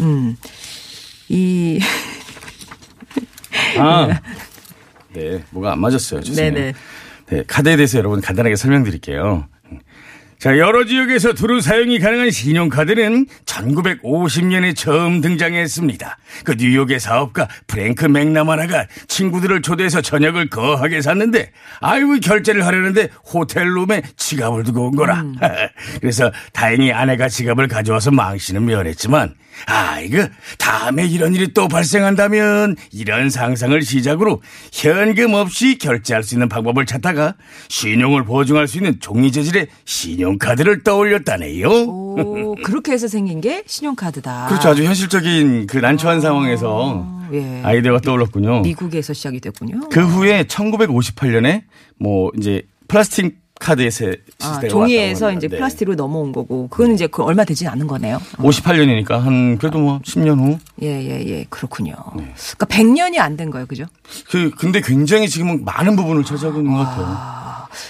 음, 0.00 0.36
이, 1.28 1.80
아. 3.78 4.20
네. 5.14 5.42
뭐가 5.50 5.72
안 5.72 5.80
맞았어요. 5.80 6.20
죄송해요. 6.22 6.54
네네. 6.54 6.74
네, 7.30 7.42
카드에 7.46 7.76
대해서 7.76 7.98
여러분 7.98 8.20
간단하게 8.20 8.56
설명드릴게요. 8.56 9.46
자, 10.38 10.56
여러 10.56 10.84
지역에서 10.84 11.32
두루 11.32 11.60
사용이 11.60 11.98
가능한 11.98 12.30
신용카드는 12.30 13.26
1950년에 13.44 14.76
처음 14.76 15.20
등장했습니다. 15.20 16.16
그 16.44 16.54
뉴욕의 16.56 17.00
사업가 17.00 17.48
프랭크 17.66 18.04
맥나마나가 18.04 18.86
친구들을 19.08 19.62
초대해서 19.62 20.00
저녁을 20.00 20.48
거하게 20.48 21.02
샀는데, 21.02 21.50
아이고, 21.80 22.20
결제를 22.20 22.64
하려는데 22.64 23.08
호텔룸에 23.34 24.02
지갑을 24.16 24.62
두고 24.62 24.86
온 24.86 24.94
거라. 24.94 25.24
그래서 26.00 26.30
다행히 26.52 26.92
아내가 26.92 27.28
지갑을 27.28 27.66
가져와서 27.66 28.12
망신은 28.12 28.64
면했지만, 28.64 29.34
아, 29.66 30.00
이거 30.00 30.28
다음에 30.58 31.06
이런 31.06 31.34
일이 31.34 31.52
또 31.52 31.68
발생한다면 31.68 32.76
이런 32.92 33.30
상상을 33.30 33.80
시작으로 33.82 34.40
현금 34.72 35.34
없이 35.34 35.78
결제할 35.78 36.22
수 36.22 36.34
있는 36.34 36.48
방법을 36.48 36.86
찾다가 36.86 37.34
신용을 37.68 38.24
보증할 38.24 38.68
수 38.68 38.78
있는 38.78 39.00
종이 39.00 39.32
재질의 39.32 39.68
신용 39.84 40.27
카드를 40.36 40.82
떠올렸다네요. 40.82 41.68
오, 41.68 42.54
그렇게 42.64 42.92
해서 42.92 43.08
생긴 43.08 43.40
게 43.40 43.62
신용카드다. 43.66 44.46
그렇죠. 44.48 44.68
아주 44.70 44.84
현실적인 44.84 45.66
그 45.66 45.78
난처한 45.78 46.20
상황에서 46.20 47.06
예. 47.32 47.60
아이디어가 47.62 48.00
떠올랐군요. 48.00 48.60
미국에서 48.60 49.12
시작이 49.12 49.40
됐군요. 49.40 49.88
그 49.90 50.04
후에 50.04 50.44
1958년에 50.44 51.62
뭐 51.98 52.30
이제 52.36 52.62
플라스틱 52.88 53.38
카드의 53.60 53.90
세 53.90 54.14
아, 54.40 54.60
종이에서 54.68 55.32
이제. 55.32 55.48
네. 55.48 55.56
플라스틱으로 55.56 55.96
넘어온 55.96 56.30
거고, 56.30 56.68
그거는 56.68 56.94
이제 56.94 57.08
그 57.08 57.24
얼마 57.24 57.42
되진 57.44 57.66
않은 57.66 57.88
거네요. 57.88 58.18
58년이니까 58.36 59.18
한 59.18 59.58
그래도 59.58 59.80
뭐 59.80 59.98
10년 60.04 60.38
후. 60.38 60.58
예, 60.80 60.86
예, 60.86 61.26
예. 61.26 61.44
그렇군요. 61.50 61.92
네. 62.16 62.32
그러니까 62.56 62.66
100년이 62.66 63.18
안 63.18 63.36
된 63.36 63.50
거예요. 63.50 63.66
그죠? 63.66 63.84
그 64.30 64.50
근데 64.50 64.80
굉장히 64.80 65.28
지금은 65.28 65.64
많은 65.64 65.96
부분을 65.96 66.22
차지하고 66.24 66.58
있는 66.60 66.72
것 66.72 66.84
같아요. 66.84 67.06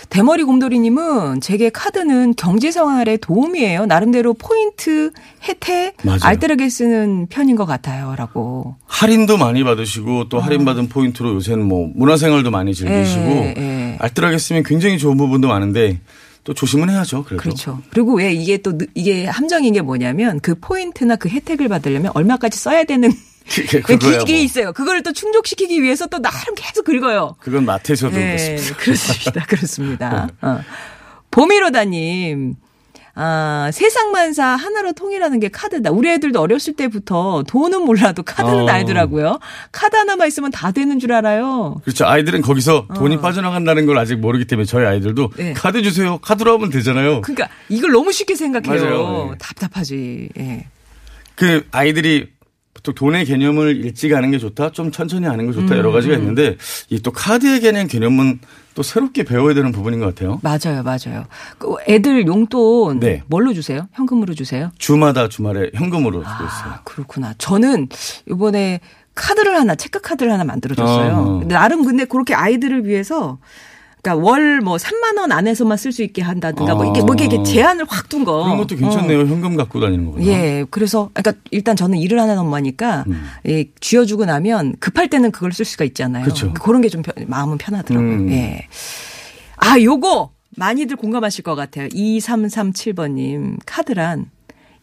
대머리 0.09 0.45
곰돌이님은 0.45 1.41
제게 1.41 1.71
카드는 1.71 2.35
경제 2.37 2.71
생활에 2.71 3.17
도움이에요. 3.17 3.87
나름대로 3.87 4.35
포인트, 4.35 5.11
혜택, 5.45 5.97
맞아요. 6.03 6.19
알뜰하게 6.23 6.69
쓰는 6.69 7.27
편인 7.29 7.57
것 7.57 7.65
같아요. 7.67 8.15
라고. 8.17 8.77
할인도 8.87 9.37
많이 9.37 9.63
받으시고 9.65 10.29
또 10.29 10.41
할인받은 10.41 10.89
포인트로 10.89 11.35
요새는 11.35 11.67
뭐 11.67 11.91
문화생활도 11.95 12.51
많이 12.51 12.75
즐기시고 12.75 13.21
예, 13.25 13.55
예. 13.57 13.97
알뜰하게 14.01 14.39
쓰면 14.39 14.63
굉장히 14.65 14.99
좋은 14.99 15.17
부분도 15.17 15.49
많은데 15.49 16.01
또 16.45 16.55
조심은 16.55 16.89
해야죠. 16.91 17.25
그래도. 17.25 17.43
그렇죠. 17.43 17.79
그리고 17.91 18.15
왜 18.15 18.33
이게 18.33 18.57
또 18.59 18.79
느- 18.79 18.87
이게 18.95 19.27
함정인 19.27 19.75
게 19.75 19.83
뭐냐면 19.83 20.41
그 20.41 20.55
포인트나 20.59 21.17
그 21.17 21.29
혜택을 21.29 21.69
받으려면 21.69 22.11
얼마까지 22.15 22.59
써야 22.59 22.85
되는 22.85 23.13
그게 23.49 23.81
그 23.81 23.93
뭐. 23.93 24.23
있어요. 24.29 24.73
그거를 24.73 25.03
또 25.03 25.13
충족시키기 25.13 25.83
위해서 25.83 26.07
또 26.07 26.21
나름 26.21 26.55
계속 26.55 26.85
긁어요. 26.85 27.37
그건 27.41 27.65
마트에서도 27.65 28.15
네, 28.15 28.37
그렇습니다. 28.37 28.77
그렇습니다. 28.77 29.45
그렇습니다. 29.49 30.29
어. 30.43 30.61
봄이로다님. 31.31 32.55
아, 33.21 33.71
세상만사 33.73 34.47
하나로 34.47 34.93
통일하는 34.93 35.41
게 35.41 35.49
카드다. 35.49 35.91
우리 35.91 36.09
애들도 36.09 36.41
어렸을 36.41 36.75
때부터 36.75 37.43
돈은 37.49 37.83
몰라도 37.83 38.23
카드는 38.23 38.61
어. 38.61 38.69
알더라고요. 38.69 39.41
카드 39.73 39.97
하나만 39.97 40.29
있으면 40.29 40.53
다 40.53 40.71
되는 40.71 41.01
줄 41.01 41.13
알아요. 41.13 41.81
그렇죠. 41.83 42.07
아이들은 42.07 42.43
거기서 42.43 42.87
돈이 42.95 43.21
빠져나간다는 43.21 43.87
걸 43.87 43.99
아직 43.99 44.15
모르기 44.21 44.45
때문에 44.45 44.67
저희 44.67 44.87
아이들도 44.87 45.25
어. 45.25 45.31
네. 45.37 45.53
카드 45.53 45.83
주세요. 45.83 46.19
카드로 46.19 46.53
하면 46.55 46.71
되잖아요. 46.71 47.23
그러니까 47.23 47.49
이걸 47.69 47.91
너무 47.91 48.13
쉽게 48.13 48.37
생각해요. 48.37 48.85
맞아요. 48.85 49.29
네. 49.33 49.39
답답하지. 49.39 50.29
예. 50.39 50.67
그 51.35 51.67
아이들이 51.73 52.29
보통 52.89 52.95
돈의 52.95 53.25
개념을 53.27 53.77
일찍 53.85 54.15
아는 54.15 54.31
게 54.31 54.39
좋다, 54.39 54.73
좀 54.73 54.91
천천히 54.91 55.27
아는 55.27 55.47
게 55.47 55.53
좋다 55.53 55.75
음, 55.75 55.79
여러 55.79 55.93
가지가 55.93 56.15
있는데 56.17 56.57
이 56.91 56.99
또 57.01 57.13
카드에 57.13 57.61
대한 57.61 57.87
개념은 57.87 58.41
또 58.75 58.83
새롭게 58.83 59.23
배워야 59.25 59.55
되는 59.55 59.71
부분인 59.73 60.01
것 60.01 60.07
같아요. 60.07 60.41
맞아요, 60.43 60.83
맞아요. 60.83 61.25
그 61.59 61.75
애들 61.87 62.27
용돈 62.27 62.99
네. 63.01 63.23
뭘로 63.29 63.53
주세요? 63.55 63.89
현금으로 63.95 64.35
주세요? 64.35 64.71
주마다 64.79 65.29
주말에 65.29 65.71
현금으로 65.75 66.21
주고 66.23 66.35
있어요. 66.45 66.73
아, 66.73 66.81
그렇구나. 66.85 67.35
저는 67.39 67.89
이번에 68.31 68.81
카드를 69.15 69.55
하나, 69.57 69.75
체크 69.75 70.01
카드를 70.01 70.33
하나 70.33 70.45
만들어줬어요. 70.45 71.13
어허. 71.13 71.39
근데 71.41 71.55
나름 71.55 71.85
근데 71.85 72.05
그렇게 72.05 72.35
아이들을 72.35 72.85
위해서 72.87 73.39
그러니까 74.03 74.25
월 74.27 74.61
뭐 74.61 74.77
3만 74.77 75.19
원 75.19 75.33
안에서만 75.33 75.77
쓸 75.77 75.93
수 75.93 76.03
있게 76.03 76.23
한다든가 76.23 76.75
뭐 76.75 76.85
이게 76.87 77.03
뭐 77.03 77.15
이게 77.15 77.25
이렇게 77.27 77.43
제한을 77.43 77.85
확 77.89 78.09
둔 78.09 78.25
거. 78.25 78.43
그런 78.45 78.57
것도 78.59 78.77
괜찮네요. 78.77 79.21
현금 79.21 79.57
갖고 79.57 79.81
다니는 79.81 80.07
거구나. 80.07 80.25
어. 80.25 80.27
예, 80.29 80.65
그래서 80.71 81.11
그러니까 81.13 81.41
일단 81.51 81.77
저는 81.77 81.99
일을 81.99 82.21
하는 82.21 82.39
엄마니까 82.39 83.05
음. 83.09 83.23
예, 83.49 83.67
쥐어 83.81 84.05
주고 84.05 84.25
나면 84.25 84.77
급할 84.81 85.09
때는 85.09 85.31
그걸 85.31 85.53
쓸 85.53 85.65
수가 85.65 85.85
있잖아요. 85.85 86.25
그쵸. 86.25 86.53
그런 86.55 86.81
게 86.81 86.89
좀 86.89 87.03
마음은 87.27 87.59
편하더라고요. 87.59 88.11
음. 88.11 88.31
예. 88.31 88.67
아, 89.57 89.79
요거 89.81 90.31
많이들 90.57 90.97
공감하실 90.97 91.45
것 91.45 91.55
같아요. 91.55 91.89
2337번 91.89 93.13
님 93.13 93.57
카드란 93.67 94.27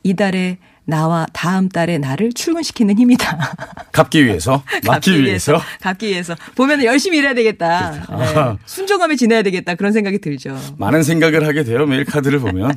이달에 0.04 0.58
나와 0.86 1.26
다음 1.34 1.70
달에 1.70 1.98
나를 1.98 2.34
출근시키는 2.34 2.98
힘이다. 2.98 3.56
갚기 3.92 4.26
위해서, 4.26 4.64
막기 4.86 5.22
위해서. 5.22 5.60
갚기 5.82 6.08
위해서. 6.08 6.36
보면 6.56 6.84
열심히 6.84 7.18
일해야 7.18 7.34
되겠다. 7.34 7.92
네. 7.92 8.00
아하. 8.10 8.58
순종하며 8.66 9.16
지내야 9.16 9.42
되겠다. 9.42 9.76
그런 9.76 9.92
생각이 9.92 10.20
들죠. 10.20 10.58
많은 10.78 11.04
생각을 11.04 11.46
하게 11.46 11.64
돼요. 11.64 11.86
매일 11.86 12.06
카드를 12.06 12.40
보면. 12.40 12.74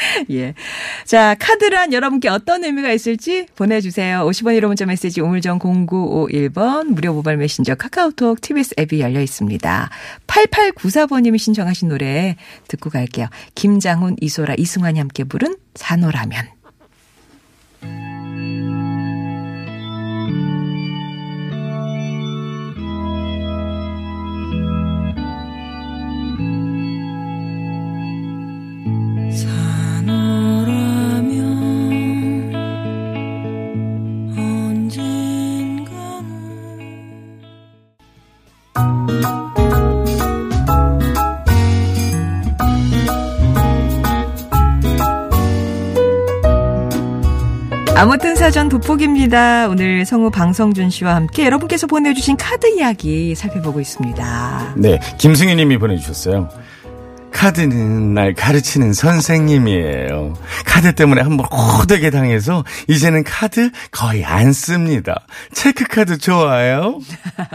예. 0.30 0.54
자, 1.04 1.34
카드란 1.38 1.92
여러분께 1.92 2.28
어떤 2.30 2.64
의미가 2.64 2.90
있을지 2.92 3.46
보내주세요. 3.56 4.20
50원 4.26 4.58
1호 4.58 4.68
문자 4.68 4.86
메시지 4.86 5.20
우물정 5.20 5.58
0951번 5.58 6.86
무료 6.86 7.12
모바일 7.12 7.36
메신저 7.36 7.74
카카오톡 7.74 8.40
TBS 8.40 8.76
앱이 8.78 9.00
열려 9.00 9.20
있습니다. 9.20 9.90
8894번님이 10.26 11.36
신청하신 11.36 11.88
노래 11.88 12.36
듣고 12.68 12.88
갈게요. 12.88 13.26
김장훈, 13.54 14.16
이소라, 14.20 14.54
이승환이 14.56 14.98
함께 14.98 15.24
부른. 15.24 15.56
산호라면 15.74 16.59
아무튼 48.00 48.34
사전 48.34 48.70
돋보기입니다. 48.70 49.68
오늘 49.68 50.06
성우 50.06 50.30
방성준 50.30 50.88
씨와 50.88 51.16
함께 51.16 51.44
여러분께서 51.44 51.86
보내주신 51.86 52.38
카드 52.38 52.66
이야기 52.66 53.34
살펴보고 53.34 53.78
있습니다. 53.78 54.74
네. 54.78 54.98
김승희 55.18 55.54
님이 55.54 55.76
보내주셨어요. 55.76 56.48
카드는 57.40 58.12
날 58.12 58.34
가르치는 58.34 58.92
선생님이에요. 58.92 60.34
카드 60.66 60.94
때문에 60.94 61.22
한번 61.22 61.46
호되게 61.46 62.10
당해서 62.10 62.66
이제는 62.86 63.24
카드 63.24 63.70
거의 63.90 64.26
안 64.26 64.52
씁니다. 64.52 65.26
체크카드 65.54 66.18
좋아요? 66.18 67.00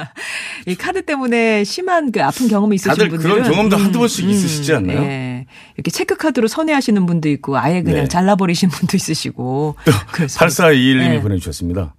이 0.66 0.74
카드 0.74 1.04
때문에 1.04 1.64
심한 1.66 2.12
그 2.12 2.24
아픈 2.24 2.48
경험이 2.48 2.78
있으신 2.78 2.90
다들 2.90 3.10
분들은 3.10 3.36
그런 3.36 3.52
경험도 3.52 3.78
한두 3.78 4.00
번씩 4.00 4.28
있으시지 4.28 4.74
않나요? 4.74 5.04
예. 5.04 5.46
이렇게 5.76 5.92
체크 5.92 6.18
카드로 6.18 6.48
선회하시는 6.48 7.06
분도 7.06 7.30
있고 7.30 7.60
아예 7.60 7.84
그냥 7.84 8.02
네. 8.02 8.08
잘라버리신 8.08 8.70
분도 8.70 8.98
있으시고. 8.98 9.76
그래서 10.12 10.40
8421님이 10.40 11.10
네. 11.10 11.22
보내주셨습니다. 11.22 11.94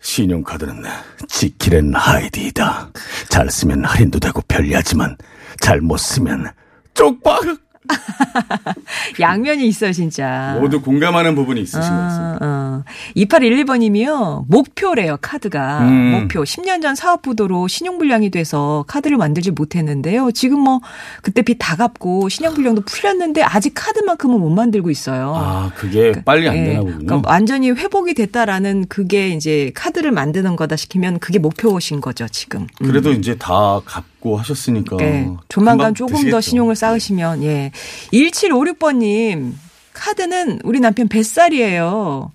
신용카드는 0.00 0.82
지킬앤 1.28 1.94
하이디이다. 1.94 2.90
잘 3.28 3.48
쓰면 3.48 3.84
할인도 3.84 4.18
되고 4.18 4.42
편리하지만 4.48 5.16
잘 5.60 5.80
못 5.80 5.96
쓰면 5.98 6.50
쪽박! 6.98 7.40
양면이 9.18 9.66
있어요 9.66 9.92
진짜. 9.92 10.58
모두 10.60 10.82
공감하는 10.82 11.34
부분이 11.34 11.62
있으신 11.62 11.80
것 11.80 11.86
같습니다. 11.96 12.38
어, 12.42 12.46
어. 12.46 12.84
2812번님이요. 13.16 14.44
목표래요, 14.48 15.16
카드가. 15.22 15.80
음. 15.82 16.10
목표. 16.10 16.42
10년 16.42 16.82
전 16.82 16.94
사업부도로 16.94 17.66
신용불량이 17.66 18.28
돼서 18.30 18.84
카드를 18.88 19.16
만들지 19.16 19.52
못했는데요. 19.52 20.32
지금 20.32 20.60
뭐, 20.60 20.80
그때 21.22 21.40
빚 21.42 21.58
다 21.58 21.76
갚고 21.76 22.28
신용불량도 22.28 22.82
풀렸는데 22.82 23.42
아직 23.42 23.72
카드만큼은 23.74 24.38
못 24.38 24.50
만들고 24.50 24.90
있어요. 24.90 25.32
아, 25.36 25.70
그게 25.74 26.12
빨리 26.26 26.46
안 26.48 26.56
예, 26.56 26.64
되나 26.64 26.80
보군요. 26.80 26.98
그러니까 27.06 27.30
완전히 27.30 27.70
회복이 27.70 28.12
됐다라는 28.14 28.86
그게 28.88 29.28
이제 29.30 29.70
카드를 29.74 30.12
만드는 30.12 30.56
거다 30.56 30.76
시키면 30.76 31.20
그게 31.20 31.38
목표신 31.38 32.00
거죠, 32.02 32.28
지금. 32.28 32.66
음. 32.82 32.86
그래도 32.86 33.12
이제 33.12 33.34
다 33.36 33.80
갚고 33.84 34.17
하셨으니까. 34.36 34.96
예, 35.00 35.28
조만간 35.48 35.94
조금 35.94 36.30
더. 36.30 36.40
신용을 36.40 36.76
쌓으시면 36.76 37.42
예. 37.44 37.72
1756번님 38.12 39.52
카드는 39.92 40.60
우리 40.64 40.80
남편 40.80 41.08
뱃살이에요. 41.08 42.32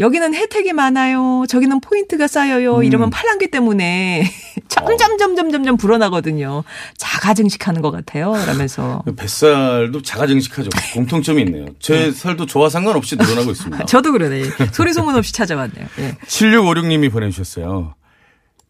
여기는 0.00 0.34
혜택이 0.34 0.72
많아요. 0.72 1.44
저기는 1.48 1.80
포인트가 1.80 2.26
쌓여요. 2.26 2.78
음. 2.78 2.84
이러면 2.84 3.10
팔랑귀 3.10 3.48
때문에 3.52 4.28
점점 4.68 5.18
점점 5.18 5.52
점점 5.52 5.76
불어나거든요. 5.76 6.64
자가 6.96 7.32
증식하는 7.34 7.80
것 7.80 7.92
같아요. 7.92 8.34
라면서 8.46 9.02
그 9.04 9.14
뱃살도 9.16 10.02
자가 10.02 10.26
증식하죠. 10.26 10.70
공통점이 10.94 11.42
있네요. 11.42 11.66
제 11.78 12.10
살도 12.10 12.46
저와 12.46 12.70
상관없이 12.70 13.14
늘어나고 13.14 13.52
있습니다. 13.52 13.84
저도 13.86 14.10
그러네. 14.10 14.42
소리 14.72 14.92
소문 14.92 15.14
없이 15.14 15.32
찾아왔네요. 15.32 15.86
예. 16.00 16.16
7656님이 16.26 17.12
보내주셨어요. 17.12 17.94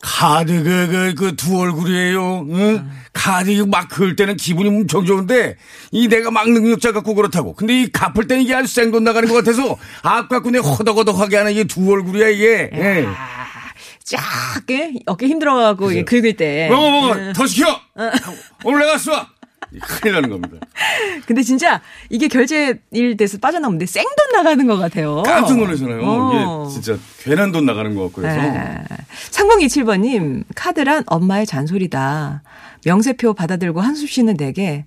카드 0.00 0.62
그그그 0.62 1.36
두 1.36 1.58
얼굴이에요. 1.58 2.46
응? 2.50 2.90
카드 3.12 3.50
이거 3.50 3.66
막 3.66 3.88
그을 3.88 4.16
때는 4.16 4.36
기분이 4.36 4.68
엄청 4.68 5.06
좋은데 5.06 5.56
이 5.92 6.08
내가 6.08 6.30
막 6.30 6.50
능력자 6.50 6.92
같고 6.92 7.14
그렇다고. 7.14 7.54
근데 7.54 7.82
이 7.82 7.90
갚을 7.90 8.26
때는 8.28 8.42
이게 8.42 8.54
아주 8.54 8.72
생돈 8.72 9.04
나가는 9.04 9.28
것 9.28 9.36
같아서 9.36 9.76
내 10.50 10.58
허덕허덕하게 10.58 11.36
하는 11.36 11.52
이게 11.52 11.64
두 11.64 11.90
얼굴이야 11.90 12.28
이게. 12.28 12.70
예. 12.74 13.04
아, 13.06 13.46
쫙 14.04 14.20
예? 14.70 14.92
어깨 15.06 15.26
힘들어가고 15.26 15.90
이게 15.92 16.04
긁을 16.04 16.36
때. 16.36 16.68
먹어 16.68 16.90
먹어 16.90 17.32
더 17.32 17.46
시켜. 17.46 17.80
오늘 18.64 18.80
내가 18.80 18.96
쏴. 18.96 19.26
큰일 19.80 20.14
나는 20.14 20.30
겁니다. 20.30 20.56
근데 21.26 21.42
진짜 21.42 21.80
이게 22.10 22.28
결제일 22.28 23.16
돼서 23.16 23.38
빠져나오는데 23.38 23.86
생돈 23.86 24.32
나가는 24.34 24.66
것 24.66 24.76
같아요. 24.76 25.22
깜짝 25.24 25.56
놀라잖아요. 25.56 26.00
어. 26.02 26.64
이게 26.66 26.74
진짜 26.74 26.98
괜한 27.20 27.52
돈 27.52 27.64
나가는 27.66 27.94
것 27.94 28.04
같고 28.04 28.22
그래서. 28.22 28.40
네. 28.40 28.84
3027번님, 29.30 30.44
카드란 30.54 31.04
엄마의 31.06 31.46
잔소리다. 31.46 32.42
명세표 32.84 33.34
받아들고 33.34 33.80
한숨 33.80 34.06
쉬는 34.06 34.36
내게, 34.36 34.84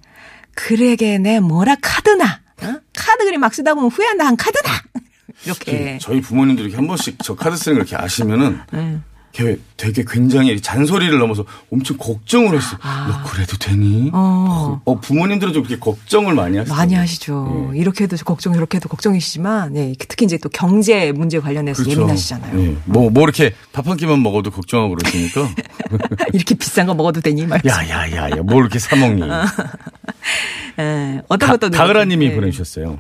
그래게 0.56 1.18
내 1.18 1.40
뭐라 1.40 1.76
카드나. 1.82 2.42
어? 2.64 2.76
카드 2.96 3.24
그림 3.24 3.40
막 3.40 3.54
쓰다 3.54 3.74
보면 3.74 3.90
후회한다 3.90 4.26
한 4.26 4.36
카드나. 4.36 4.72
이렇게. 5.46 5.98
저희 6.02 6.22
부모님들이 6.22 6.74
한 6.74 6.88
번씩 6.88 7.18
저 7.24 7.36
카드 7.36 7.56
쓰는 7.56 7.78
걸 7.78 7.88
이렇게 7.88 7.96
아시면은 8.02 8.60
네. 8.72 9.00
걔 9.38 9.56
되게 9.78 10.04
굉장히 10.08 10.60
잔소리를 10.60 11.16
넘어서 11.20 11.46
엄청 11.72 11.96
걱정을 11.98 12.56
했어요. 12.56 12.80
너 12.82 13.30
그래도 13.30 13.56
되니? 13.58 14.10
어. 14.12 14.82
어, 14.84 15.00
부모님들은 15.00 15.54
좀 15.54 15.64
이렇게 15.64 15.78
걱정을 15.80 16.34
많이 16.34 16.58
하시죠. 16.58 16.74
많이 16.76 16.96
하시죠. 16.96 17.72
예. 17.76 17.78
이렇게 17.78 18.06
해도 18.06 18.18
걱정, 18.26 18.56
이렇게 18.56 18.78
해도 18.78 18.90
걱정이시지만, 18.90 19.74
네, 19.74 19.94
특히 20.00 20.26
이제 20.26 20.40
또 20.40 20.50
경제 20.50 21.12
문제 21.12 21.40
관련해서 21.40 21.88
예민하시잖아요. 21.88 22.60
예. 22.60 22.76
뭐, 22.86 23.12
뭐 23.12 23.24
이렇게 23.24 23.54
밥 23.74 23.86
한 23.88 23.96
끼만 23.96 24.24
먹어도 24.24 24.50
걱정하고 24.50 24.96
그러시니까. 24.96 25.48
이렇게 26.34 26.56
비싼 26.56 26.88
거 26.88 26.96
먹어도 26.96 27.22
되니? 27.22 27.46
말. 27.46 27.62
야, 27.68 27.88
야, 27.88 28.12
야, 28.12 28.30
야, 28.32 28.36
뭘 28.44 28.62
이렇게 28.62 28.80
사먹니? 28.80 29.22
예, 30.80 31.22
어떤 31.28 31.50
것도. 31.52 31.70
가을아 31.70 32.06
님이 32.06 32.30
네. 32.30 32.36
보내주셨어요. 32.36 32.98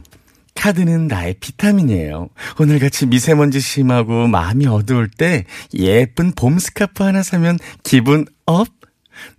카드는 0.58 1.08
나의 1.08 1.36
비타민이에요. 1.36 2.30
오늘같이 2.60 3.06
미세먼지 3.06 3.60
심하고 3.60 4.28
마음이 4.28 4.66
어두울 4.66 5.08
때 5.08 5.46
예쁜 5.76 6.32
봄 6.32 6.58
스카프 6.58 7.04
하나 7.04 7.22
사면 7.22 7.60
기분 7.84 8.26
up? 8.48 8.68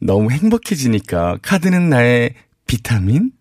너무 0.01 0.31
행복해지니까 0.31 1.39
카드는 1.43 1.91
나의 1.91 2.35
비타민? 2.67 3.33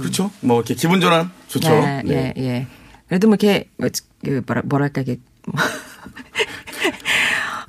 그렇죠. 0.00 0.30
뭐 0.40 0.56
이렇게 0.58 0.74
기분 0.74 1.00
전환 1.00 1.30
좋죠. 1.46 1.70
네, 1.70 2.02
네. 2.04 2.34
예, 2.36 2.42
예. 2.42 2.66
그래도 3.08 3.28
뭐 3.28 3.36
이렇게, 3.40 3.68
뭐, 3.76 3.88
그 4.24 4.42
뭐라, 4.46 4.62
뭐랄까, 4.64 5.02
이게. 5.02 5.18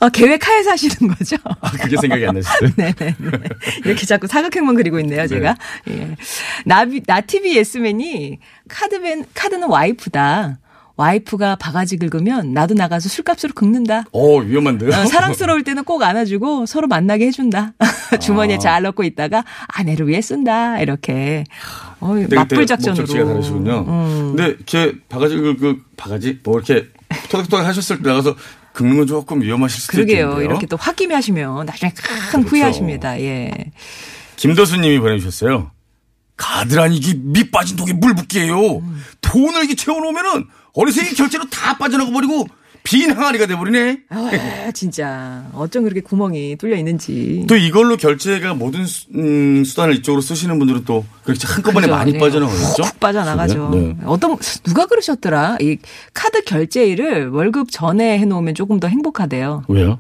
어, 0.04 0.10
계획하에 0.10 0.64
사시는 0.64 1.16
거죠? 1.16 1.38
아, 1.46 1.72
그게 1.72 1.96
생각이 1.96 2.28
안 2.28 2.36
나셨어요? 2.36 2.72
네네. 2.76 3.16
이렇게 3.86 4.06
자꾸 4.06 4.28
사각형만 4.28 4.76
그리고 4.76 5.00
있네요, 5.00 5.26
제가. 5.28 5.56
예. 5.90 6.16
나비, 6.66 7.02
나티비 7.08 7.56
예스맨이 7.56 8.40
카드맨, 8.68 9.26
카드는 9.34 9.70
와이프다. 9.70 10.60
와이프가 10.96 11.56
바가지 11.56 11.98
긁으면 11.98 12.54
나도 12.54 12.76
나가서 12.76 13.08
술값으로 13.10 13.54
긁는다. 13.54 14.04
어, 14.12 14.38
위험한데요? 14.40 14.90
어, 14.92 15.06
사랑스러울 15.06 15.64
때는 15.64 15.86
꼭 15.86 16.04
안아주고 16.04 16.66
서로 16.68 16.88
만나게 16.88 17.26
해준다. 17.28 17.74
주머니에 18.22 18.58
아. 18.58 18.60
잘 18.60 18.84
넣고 18.84 19.04
있다가 19.04 19.44
아내를 19.68 20.08
위해 20.08 20.22
쓴다. 20.22 20.80
이렇게. 20.82 21.46
어, 22.00 22.14
맞불 22.36 22.68
작전으로. 22.68 23.02
목적지가 23.02 23.26
다르시군요. 23.26 23.86
음. 23.88 24.36
근데 24.36 24.50
이렇게 24.50 24.94
바가지 25.10 25.36
그, 25.38 25.56
그 25.58 25.82
바가지 25.98 26.40
뭐 26.44 26.58
이렇게 26.58 26.90
토닥토닥 27.32 27.66
하셨을 27.66 28.04
때 28.04 28.10
나가서 28.10 28.36
긁는 28.74 28.98
건 28.98 29.08
조금 29.08 29.42
위험하실 29.42 29.82
수도 29.82 29.92
그러게요. 29.94 30.16
있겠는데요. 30.18 30.46
이렇게 30.50 30.66
또 30.66 30.78
홧김에 30.78 31.14
하시면 31.16 31.66
나중에 31.66 31.92
큰 31.96 32.42
그렇죠. 32.42 32.50
후회하십니다. 32.50 33.20
예. 33.22 33.52
김도수님이 34.36 35.00
보내주셨어요. 35.00 35.72
가드란 36.36 36.94
이게 36.94 37.14
밑 37.16 37.52
빠진 37.52 37.78
독에 37.78 37.94
물 37.94 38.16
붓기예요. 38.16 38.82
돈을 39.22 39.64
이게 39.64 39.76
채워놓으면은 39.76 40.48
어느새 40.74 41.14
결제로 41.14 41.48
다 41.50 41.78
빠져나가 41.78 42.12
버리고 42.12 42.48
빈 42.84 43.12
항아리가 43.12 43.48
돼버리네. 43.48 44.02
아, 44.10 44.72
진짜. 44.74 45.46
어쩜 45.54 45.84
그렇게 45.84 46.02
구멍이 46.02 46.58
뚫려 46.58 46.76
있는지. 46.76 47.46
또 47.48 47.56
이걸로 47.56 47.96
결제가 47.96 48.54
모든 48.54 48.86
수, 48.86 49.08
음, 49.16 49.64
수단을 49.64 49.96
이쪽으로 49.96 50.22
쓰시는 50.22 50.60
분들은 50.60 50.84
또 50.84 51.06
그렇게 51.24 51.48
한꺼번에 51.48 51.88
그죠. 51.88 51.96
많이 51.96 52.12
네. 52.14 52.20
빠져나가겠죠? 52.20 52.84
훅 52.84 53.00
빠져나가죠. 53.00 53.70
네. 53.70 53.96
어떤 54.06 54.38
누가 54.64 54.86
그러셨더라? 54.86 55.58
이 55.62 55.78
카드 56.14 56.44
결제일을 56.44 57.30
월급 57.30 57.72
전에 57.72 58.20
해놓으면 58.20 58.54
조금 58.54 58.80
더 58.82 58.88
행복하대요. 58.90 59.64
왜요? 59.70 60.00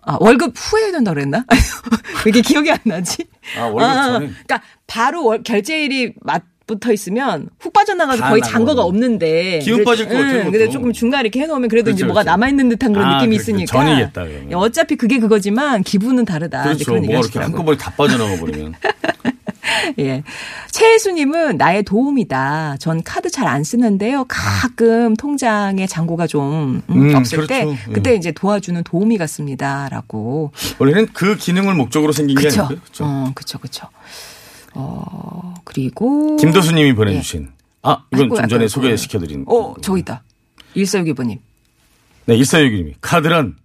아 0.00 0.16
월급 0.20 0.54
후에 0.56 0.84
해야 0.84 0.92
된다 0.92 1.12
그랬나? 1.12 1.44
왜 2.24 2.30
이게 2.30 2.40
기억이 2.40 2.70
안 2.70 2.78
나지? 2.84 3.26
아, 3.58 3.64
월급 3.64 3.94
전에? 4.02 4.26
그러니까 4.28 4.62
바로 4.86 5.24
월, 5.26 5.42
결제일이 5.42 6.14
맞 6.22 6.42
붙어 6.68 6.92
있으면 6.92 7.48
훅 7.58 7.72
빠져나가서 7.72 8.22
다 8.22 8.28
거의. 8.30 8.42
잔거가 8.42 8.82
없는데. 8.82 9.58
기운 9.60 9.82
빠질 9.82 10.06
것 10.06 10.14
같아요, 10.14 10.38
응, 10.38 10.44
근데 10.44 10.58
그것도. 10.58 10.72
조금 10.72 10.92
중간에 10.92 11.22
이렇게 11.22 11.40
해놓으면 11.40 11.68
그래도 11.68 11.90
이제 11.90 11.96
그렇죠, 12.02 12.06
뭐가 12.06 12.20
그렇죠. 12.22 12.30
남아 12.30 12.48
있는 12.48 12.68
듯한 12.68 12.92
그런 12.92 13.08
아, 13.08 13.16
느낌이 13.16 13.36
그렇죠. 13.38 13.50
있으니까. 13.52 13.84
전이겠다, 13.84 14.24
그러면. 14.24 14.54
어차피 14.54 14.94
그게 14.94 15.18
그거지만 15.18 15.82
기분은 15.82 16.24
다르다. 16.24 16.70
이제 16.72 16.84
그렇죠. 16.84 16.90
뭐가 16.92 17.04
이렇게 17.06 17.16
하시더라고요. 17.16 17.46
한꺼번에 17.56 17.76
다 17.78 17.90
빠져나가 17.96 18.36
버리면. 18.38 18.74
예. 19.98 20.22
최혜수님은 20.70 21.56
나의 21.56 21.82
도움이다. 21.82 22.76
전 22.78 23.02
카드 23.02 23.30
잘 23.30 23.46
안 23.48 23.64
쓰는데요. 23.64 24.24
가끔 24.28 25.14
통장에 25.16 25.86
잔고가 25.86 26.26
좀 26.26 26.82
음, 26.90 27.10
음, 27.10 27.14
없을 27.14 27.46
때 27.46 27.64
그렇죠. 27.64 27.80
예. 27.88 27.92
그때 27.92 28.14
이제 28.14 28.30
도와주는 28.32 28.82
도움이 28.84 29.16
같습니다라고. 29.18 30.52
원래는 30.78 31.08
그 31.14 31.36
기능을 31.36 31.74
목적으로 31.74 32.12
생긴 32.12 32.36
게 32.36 32.44
그쵸. 32.48 32.60
아니고요. 32.62 32.80
그렇죠. 32.82 33.04
어, 33.06 33.32
그쵸. 33.34 33.58
어, 34.74 35.54
그리고. 35.64 36.36
김도수님이 36.36 36.94
보내주신. 36.94 37.50
아, 37.82 38.04
이건 38.12 38.22
아이고, 38.24 38.36
좀 38.36 38.48
전에 38.48 38.60
아이고, 38.62 38.68
소개시켜드린. 38.68 39.44
어, 39.48 39.74
저기 39.80 40.00
있다. 40.00 40.22
일사육이번님. 40.74 41.38
네, 42.26 42.36
일사육이님이 42.36 42.94
카드란 43.00 43.56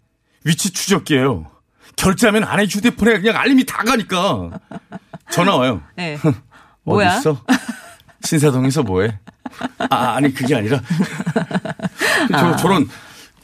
위치 0.45 0.71
추적기예요. 0.71 1.47
결제하면 1.95 2.43
아내 2.43 2.63
휴대폰에 2.63 3.19
그냥 3.19 3.37
알림이 3.37 3.65
다 3.65 3.83
가니까 3.83 4.49
전화 5.31 5.55
와요. 5.55 5.81
네. 5.95 6.17
뭐야? 6.83 7.09
어디 7.09 7.19
있어? 7.19 7.41
신사동에서 8.23 8.83
뭐해? 8.83 9.19
아, 9.89 10.15
아니 10.15 10.33
그게 10.33 10.55
아니라 10.55 10.81
저 12.31 12.55
저런 12.55 12.89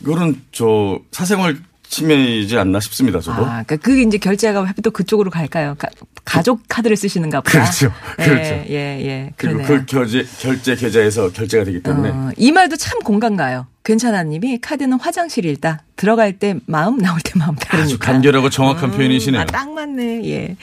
그런 0.03 0.41
저 0.51 0.99
사생활 1.11 1.61
침해이지 1.89 2.57
않나 2.57 2.79
싶습니다. 2.79 3.19
저도. 3.19 3.41
아, 3.41 3.63
그러니까 3.63 3.75
그게 3.77 4.03
이제 4.03 4.17
결제가 4.17 4.63
하필 4.63 4.83
또 4.83 4.91
그쪽으로 4.91 5.31
갈까요? 5.31 5.75
가, 6.23 6.43
족 6.43 6.61
카드를 6.69 6.95
쓰시는가 6.95 7.41
보다. 7.41 7.63
그렇죠. 7.63 7.91
예, 8.19 8.23
그렇죠. 8.23 8.49
예, 8.69 8.75
예. 8.75 9.33
그리고 9.35 9.63
그러네요. 9.63 9.79
그 9.79 9.85
결제 9.85 10.25
결제 10.39 10.75
계좌에서 10.75 11.31
결제가 11.31 11.63
되기 11.63 11.81
때문에 11.81 12.09
어, 12.09 12.31
이 12.37 12.51
말도 12.51 12.75
참 12.77 12.99
공감 12.99 13.35
가요. 13.35 13.65
괜찮아 13.83 14.21
님이 14.23 14.59
카드는 14.61 14.99
화장실이다. 14.99 15.81
들어갈 15.95 16.33
때 16.33 16.55
마음, 16.67 16.99
나올 16.99 17.19
때 17.21 17.31
마음 17.35 17.55
다르니까. 17.55 17.85
아주 17.85 17.97
간결하고 17.97 18.51
정확한 18.51 18.91
표현이시네요. 18.91 19.41
아, 19.41 19.45
딱 19.45 19.71
맞네. 19.71 20.29
예. 20.29 20.55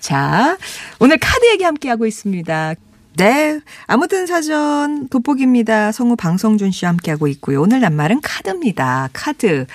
자, 0.00 0.56
오늘 0.98 1.18
카드 1.18 1.44
얘기 1.52 1.62
함께 1.62 1.90
하고 1.90 2.06
있습니다. 2.06 2.74
네. 3.16 3.60
아무튼 3.86 4.26
사전 4.26 5.08
돋보기입니다. 5.08 5.92
성우 5.92 6.16
방성준 6.16 6.70
씨와 6.70 6.92
함께하고 6.92 7.26
있고요. 7.28 7.60
오늘 7.60 7.80
낱말은 7.80 8.22
카드입니다. 8.22 9.10
카드. 9.12 9.66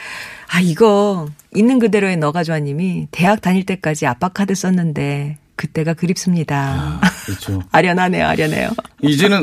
아, 0.50 0.60
이거 0.62 1.28
있는 1.54 1.80
그대로의 1.80 2.18
너가 2.18 2.44
좋아님이 2.44 3.08
대학 3.12 3.42
다닐 3.42 3.66
때까지 3.66 4.06
아빠 4.06 4.30
카드 4.30 4.56
썼는데 4.56 5.38
그때가 5.56 5.94
그립습니다. 5.94 7.00
그렇죠. 7.26 7.62
아련하네요, 7.72 8.26
아련해요. 8.28 8.70
이제는 9.02 9.42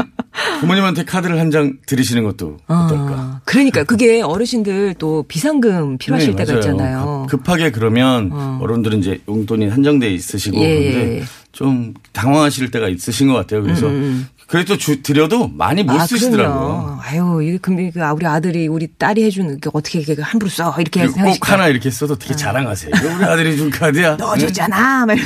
부모님한테 0.61 1.05
카드를 1.05 1.39
한 1.39 1.51
장 1.51 1.79
드리시는 1.87 2.23
것도 2.25 2.59
어떨까? 2.67 3.13
어, 3.37 3.41
그러니까 3.45 3.85
그게 3.85 4.21
어르신들 4.23 4.95
또 4.99 5.25
비상금 5.29 5.99
필요하실 5.99 6.31
네, 6.31 6.37
때가 6.45 6.53
맞아요. 6.53 6.61
있잖아요. 6.61 7.27
급- 7.29 7.39
급하게 7.43 7.71
그러면 7.71 8.31
어. 8.33 8.59
어른들은 8.63 8.99
이제 9.01 9.19
용돈이 9.29 9.69
한정돼 9.69 10.11
있으시고 10.13 10.57
예, 10.59 10.91
그런데 10.91 11.17
예. 11.21 11.23
좀 11.53 11.93
당황하실 12.13 12.71
때가 12.71 12.89
있으신 12.89 13.29
것 13.29 13.35
같아요. 13.35 13.63
그래서 13.63 13.87
음, 13.87 14.27
그래도 14.47 14.77
주 14.77 15.03
드려도 15.03 15.49
많이 15.49 15.83
못 15.83 15.93
아, 16.01 16.07
쓰시더라고요. 16.07 16.61
그럼요. 16.61 16.99
아유, 17.03 17.43
이게 17.49 17.59
근데 17.59 17.91
그 17.91 18.01
우리 18.01 18.27
아들이 18.27 18.69
우리 18.69 18.87
딸이 18.99 19.23
해준 19.25 19.59
게 19.61 19.71
어떻게 19.73 20.01
이게 20.01 20.17
함부로 20.21 20.51
써 20.51 20.75
이렇게 20.79 21.07
꼭. 21.07 21.51
하나 21.51 21.69
이렇게 21.69 21.91
써도 21.91 22.17
되게 22.19 22.35
자랑하세요. 22.35 22.91
이거 22.97 23.17
우리 23.17 23.25
아들이 23.25 23.57
준 23.57 23.71
카드야. 23.71 24.17
넣어줬잖아. 24.21 25.07
응? 25.09 25.17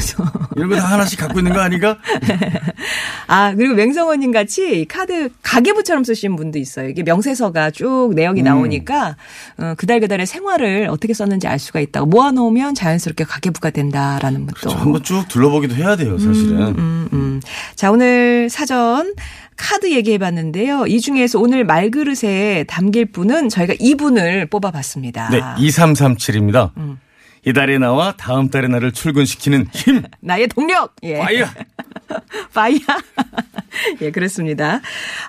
이런 0.56 0.68
거 0.70 0.76
다 0.76 0.86
하나씩 0.92 1.18
갖고 1.18 1.38
있는 1.40 1.52
거 1.52 1.60
아닌가? 1.60 1.96
아, 3.28 3.52
그리고 3.54 3.74
맹성원님 3.74 4.30
같이 4.32 4.80
이 4.82 4.84
카드 4.84 5.28
가계부처럼 5.42 6.04
쓰시는 6.04 6.36
분도 6.36 6.58
있어요. 6.58 6.88
이게 6.88 7.02
명세서가 7.02 7.70
쭉 7.72 8.12
내역이 8.14 8.42
나오니까, 8.42 9.16
어, 9.58 9.74
그달그달의 9.76 10.26
생활을 10.26 10.88
어떻게 10.90 11.12
썼는지 11.14 11.46
알 11.48 11.58
수가 11.58 11.80
있다고 11.80 12.06
모아놓으면 12.06 12.74
자연스럽게 12.74 13.24
가계부가 13.24 13.70
된다라는 13.70 14.46
분도. 14.46 14.60
저 14.70 14.76
한번 14.76 15.02
쭉 15.02 15.26
둘러보기도 15.28 15.74
해야 15.74 15.96
돼요, 15.96 16.15
사실은. 16.18 16.78
음, 16.78 17.08
음. 17.12 17.40
자, 17.74 17.90
오늘 17.90 18.48
사전 18.50 19.14
카드 19.56 19.90
얘기해 19.90 20.18
봤는데요. 20.18 20.86
이 20.86 21.00
중에서 21.00 21.38
오늘 21.38 21.64
말그릇에 21.64 22.64
담길 22.68 23.06
분은 23.06 23.48
저희가 23.48 23.74
이분을 23.78 24.46
뽑아 24.46 24.70
봤습니다. 24.70 25.28
네, 25.30 25.40
2337입니다. 25.40 26.72
음. 26.76 26.98
이달에 27.46 27.78
나와 27.78 28.12
다음 28.16 28.50
달에 28.50 28.66
나를 28.68 28.92
출근시키는 28.92 29.68
힘. 29.72 30.02
나의 30.20 30.48
동력! 30.48 30.94
예. 31.04 31.18
와이야. 31.18 31.54
파이야. 32.54 32.78
예, 34.00 34.10
그렇습니다. 34.10 34.80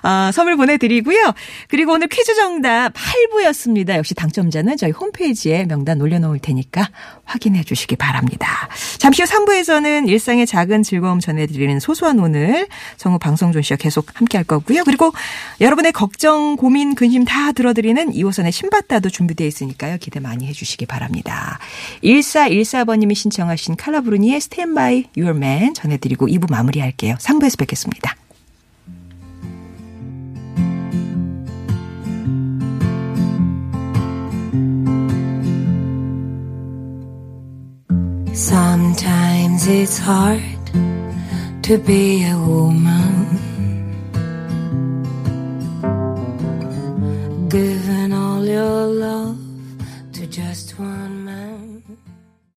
아, 0.02 0.30
선물 0.32 0.56
보내드리고요. 0.56 1.32
그리고 1.68 1.92
오늘 1.92 2.08
퀴즈 2.08 2.34
정답 2.34 2.92
8부였습니다. 2.94 3.96
역시 3.96 4.14
당첨자는 4.14 4.76
저희 4.76 4.90
홈페이지에 4.90 5.66
명단 5.66 6.00
올려놓을 6.00 6.38
테니까 6.38 6.88
확인해 7.24 7.62
주시기 7.62 7.96
바랍니다. 7.96 8.68
잠시 8.98 9.22
후 9.22 9.28
3부에서는 9.28 10.08
일상의 10.08 10.46
작은 10.46 10.82
즐거움 10.82 11.20
전해드리는 11.20 11.78
소소한 11.80 12.18
오늘 12.18 12.66
성우 12.96 13.18
방송존 13.18 13.62
씨와 13.62 13.76
계속 13.76 14.06
함께 14.14 14.38
할 14.38 14.44
거고요. 14.44 14.84
그리고 14.84 15.12
여러분의 15.60 15.92
걱정, 15.92 16.56
고민, 16.56 16.94
근심 16.94 17.24
다 17.24 17.52
들어드리는 17.52 18.14
이호선의 18.14 18.52
신받다도 18.52 19.10
준비되어 19.10 19.46
있으니까요. 19.46 19.98
기대 20.00 20.20
많이 20.20 20.46
해 20.46 20.52
주시기 20.52 20.86
바랍니다. 20.86 21.58
1414번님이 22.02 23.14
신청하신 23.14 23.76
칼라브루니의 23.76 24.40
Your 25.16 25.36
Man 25.36 25.74
전해드리고 25.74 26.26
2부 26.28 26.50
마무리 26.50 26.67
마무리할게요. 26.68 27.14
3부에서 27.16 27.58
뵙겠습니다. 27.58 28.14
Sometimes 38.34 39.66
it's 39.66 39.98
hard 39.98 40.42
to 41.62 41.78
be 41.78 42.22
a 42.22 42.36
woman. 42.36 43.26
Given 47.48 48.12
all 48.12 48.46
your 48.46 48.86
love. 48.86 49.17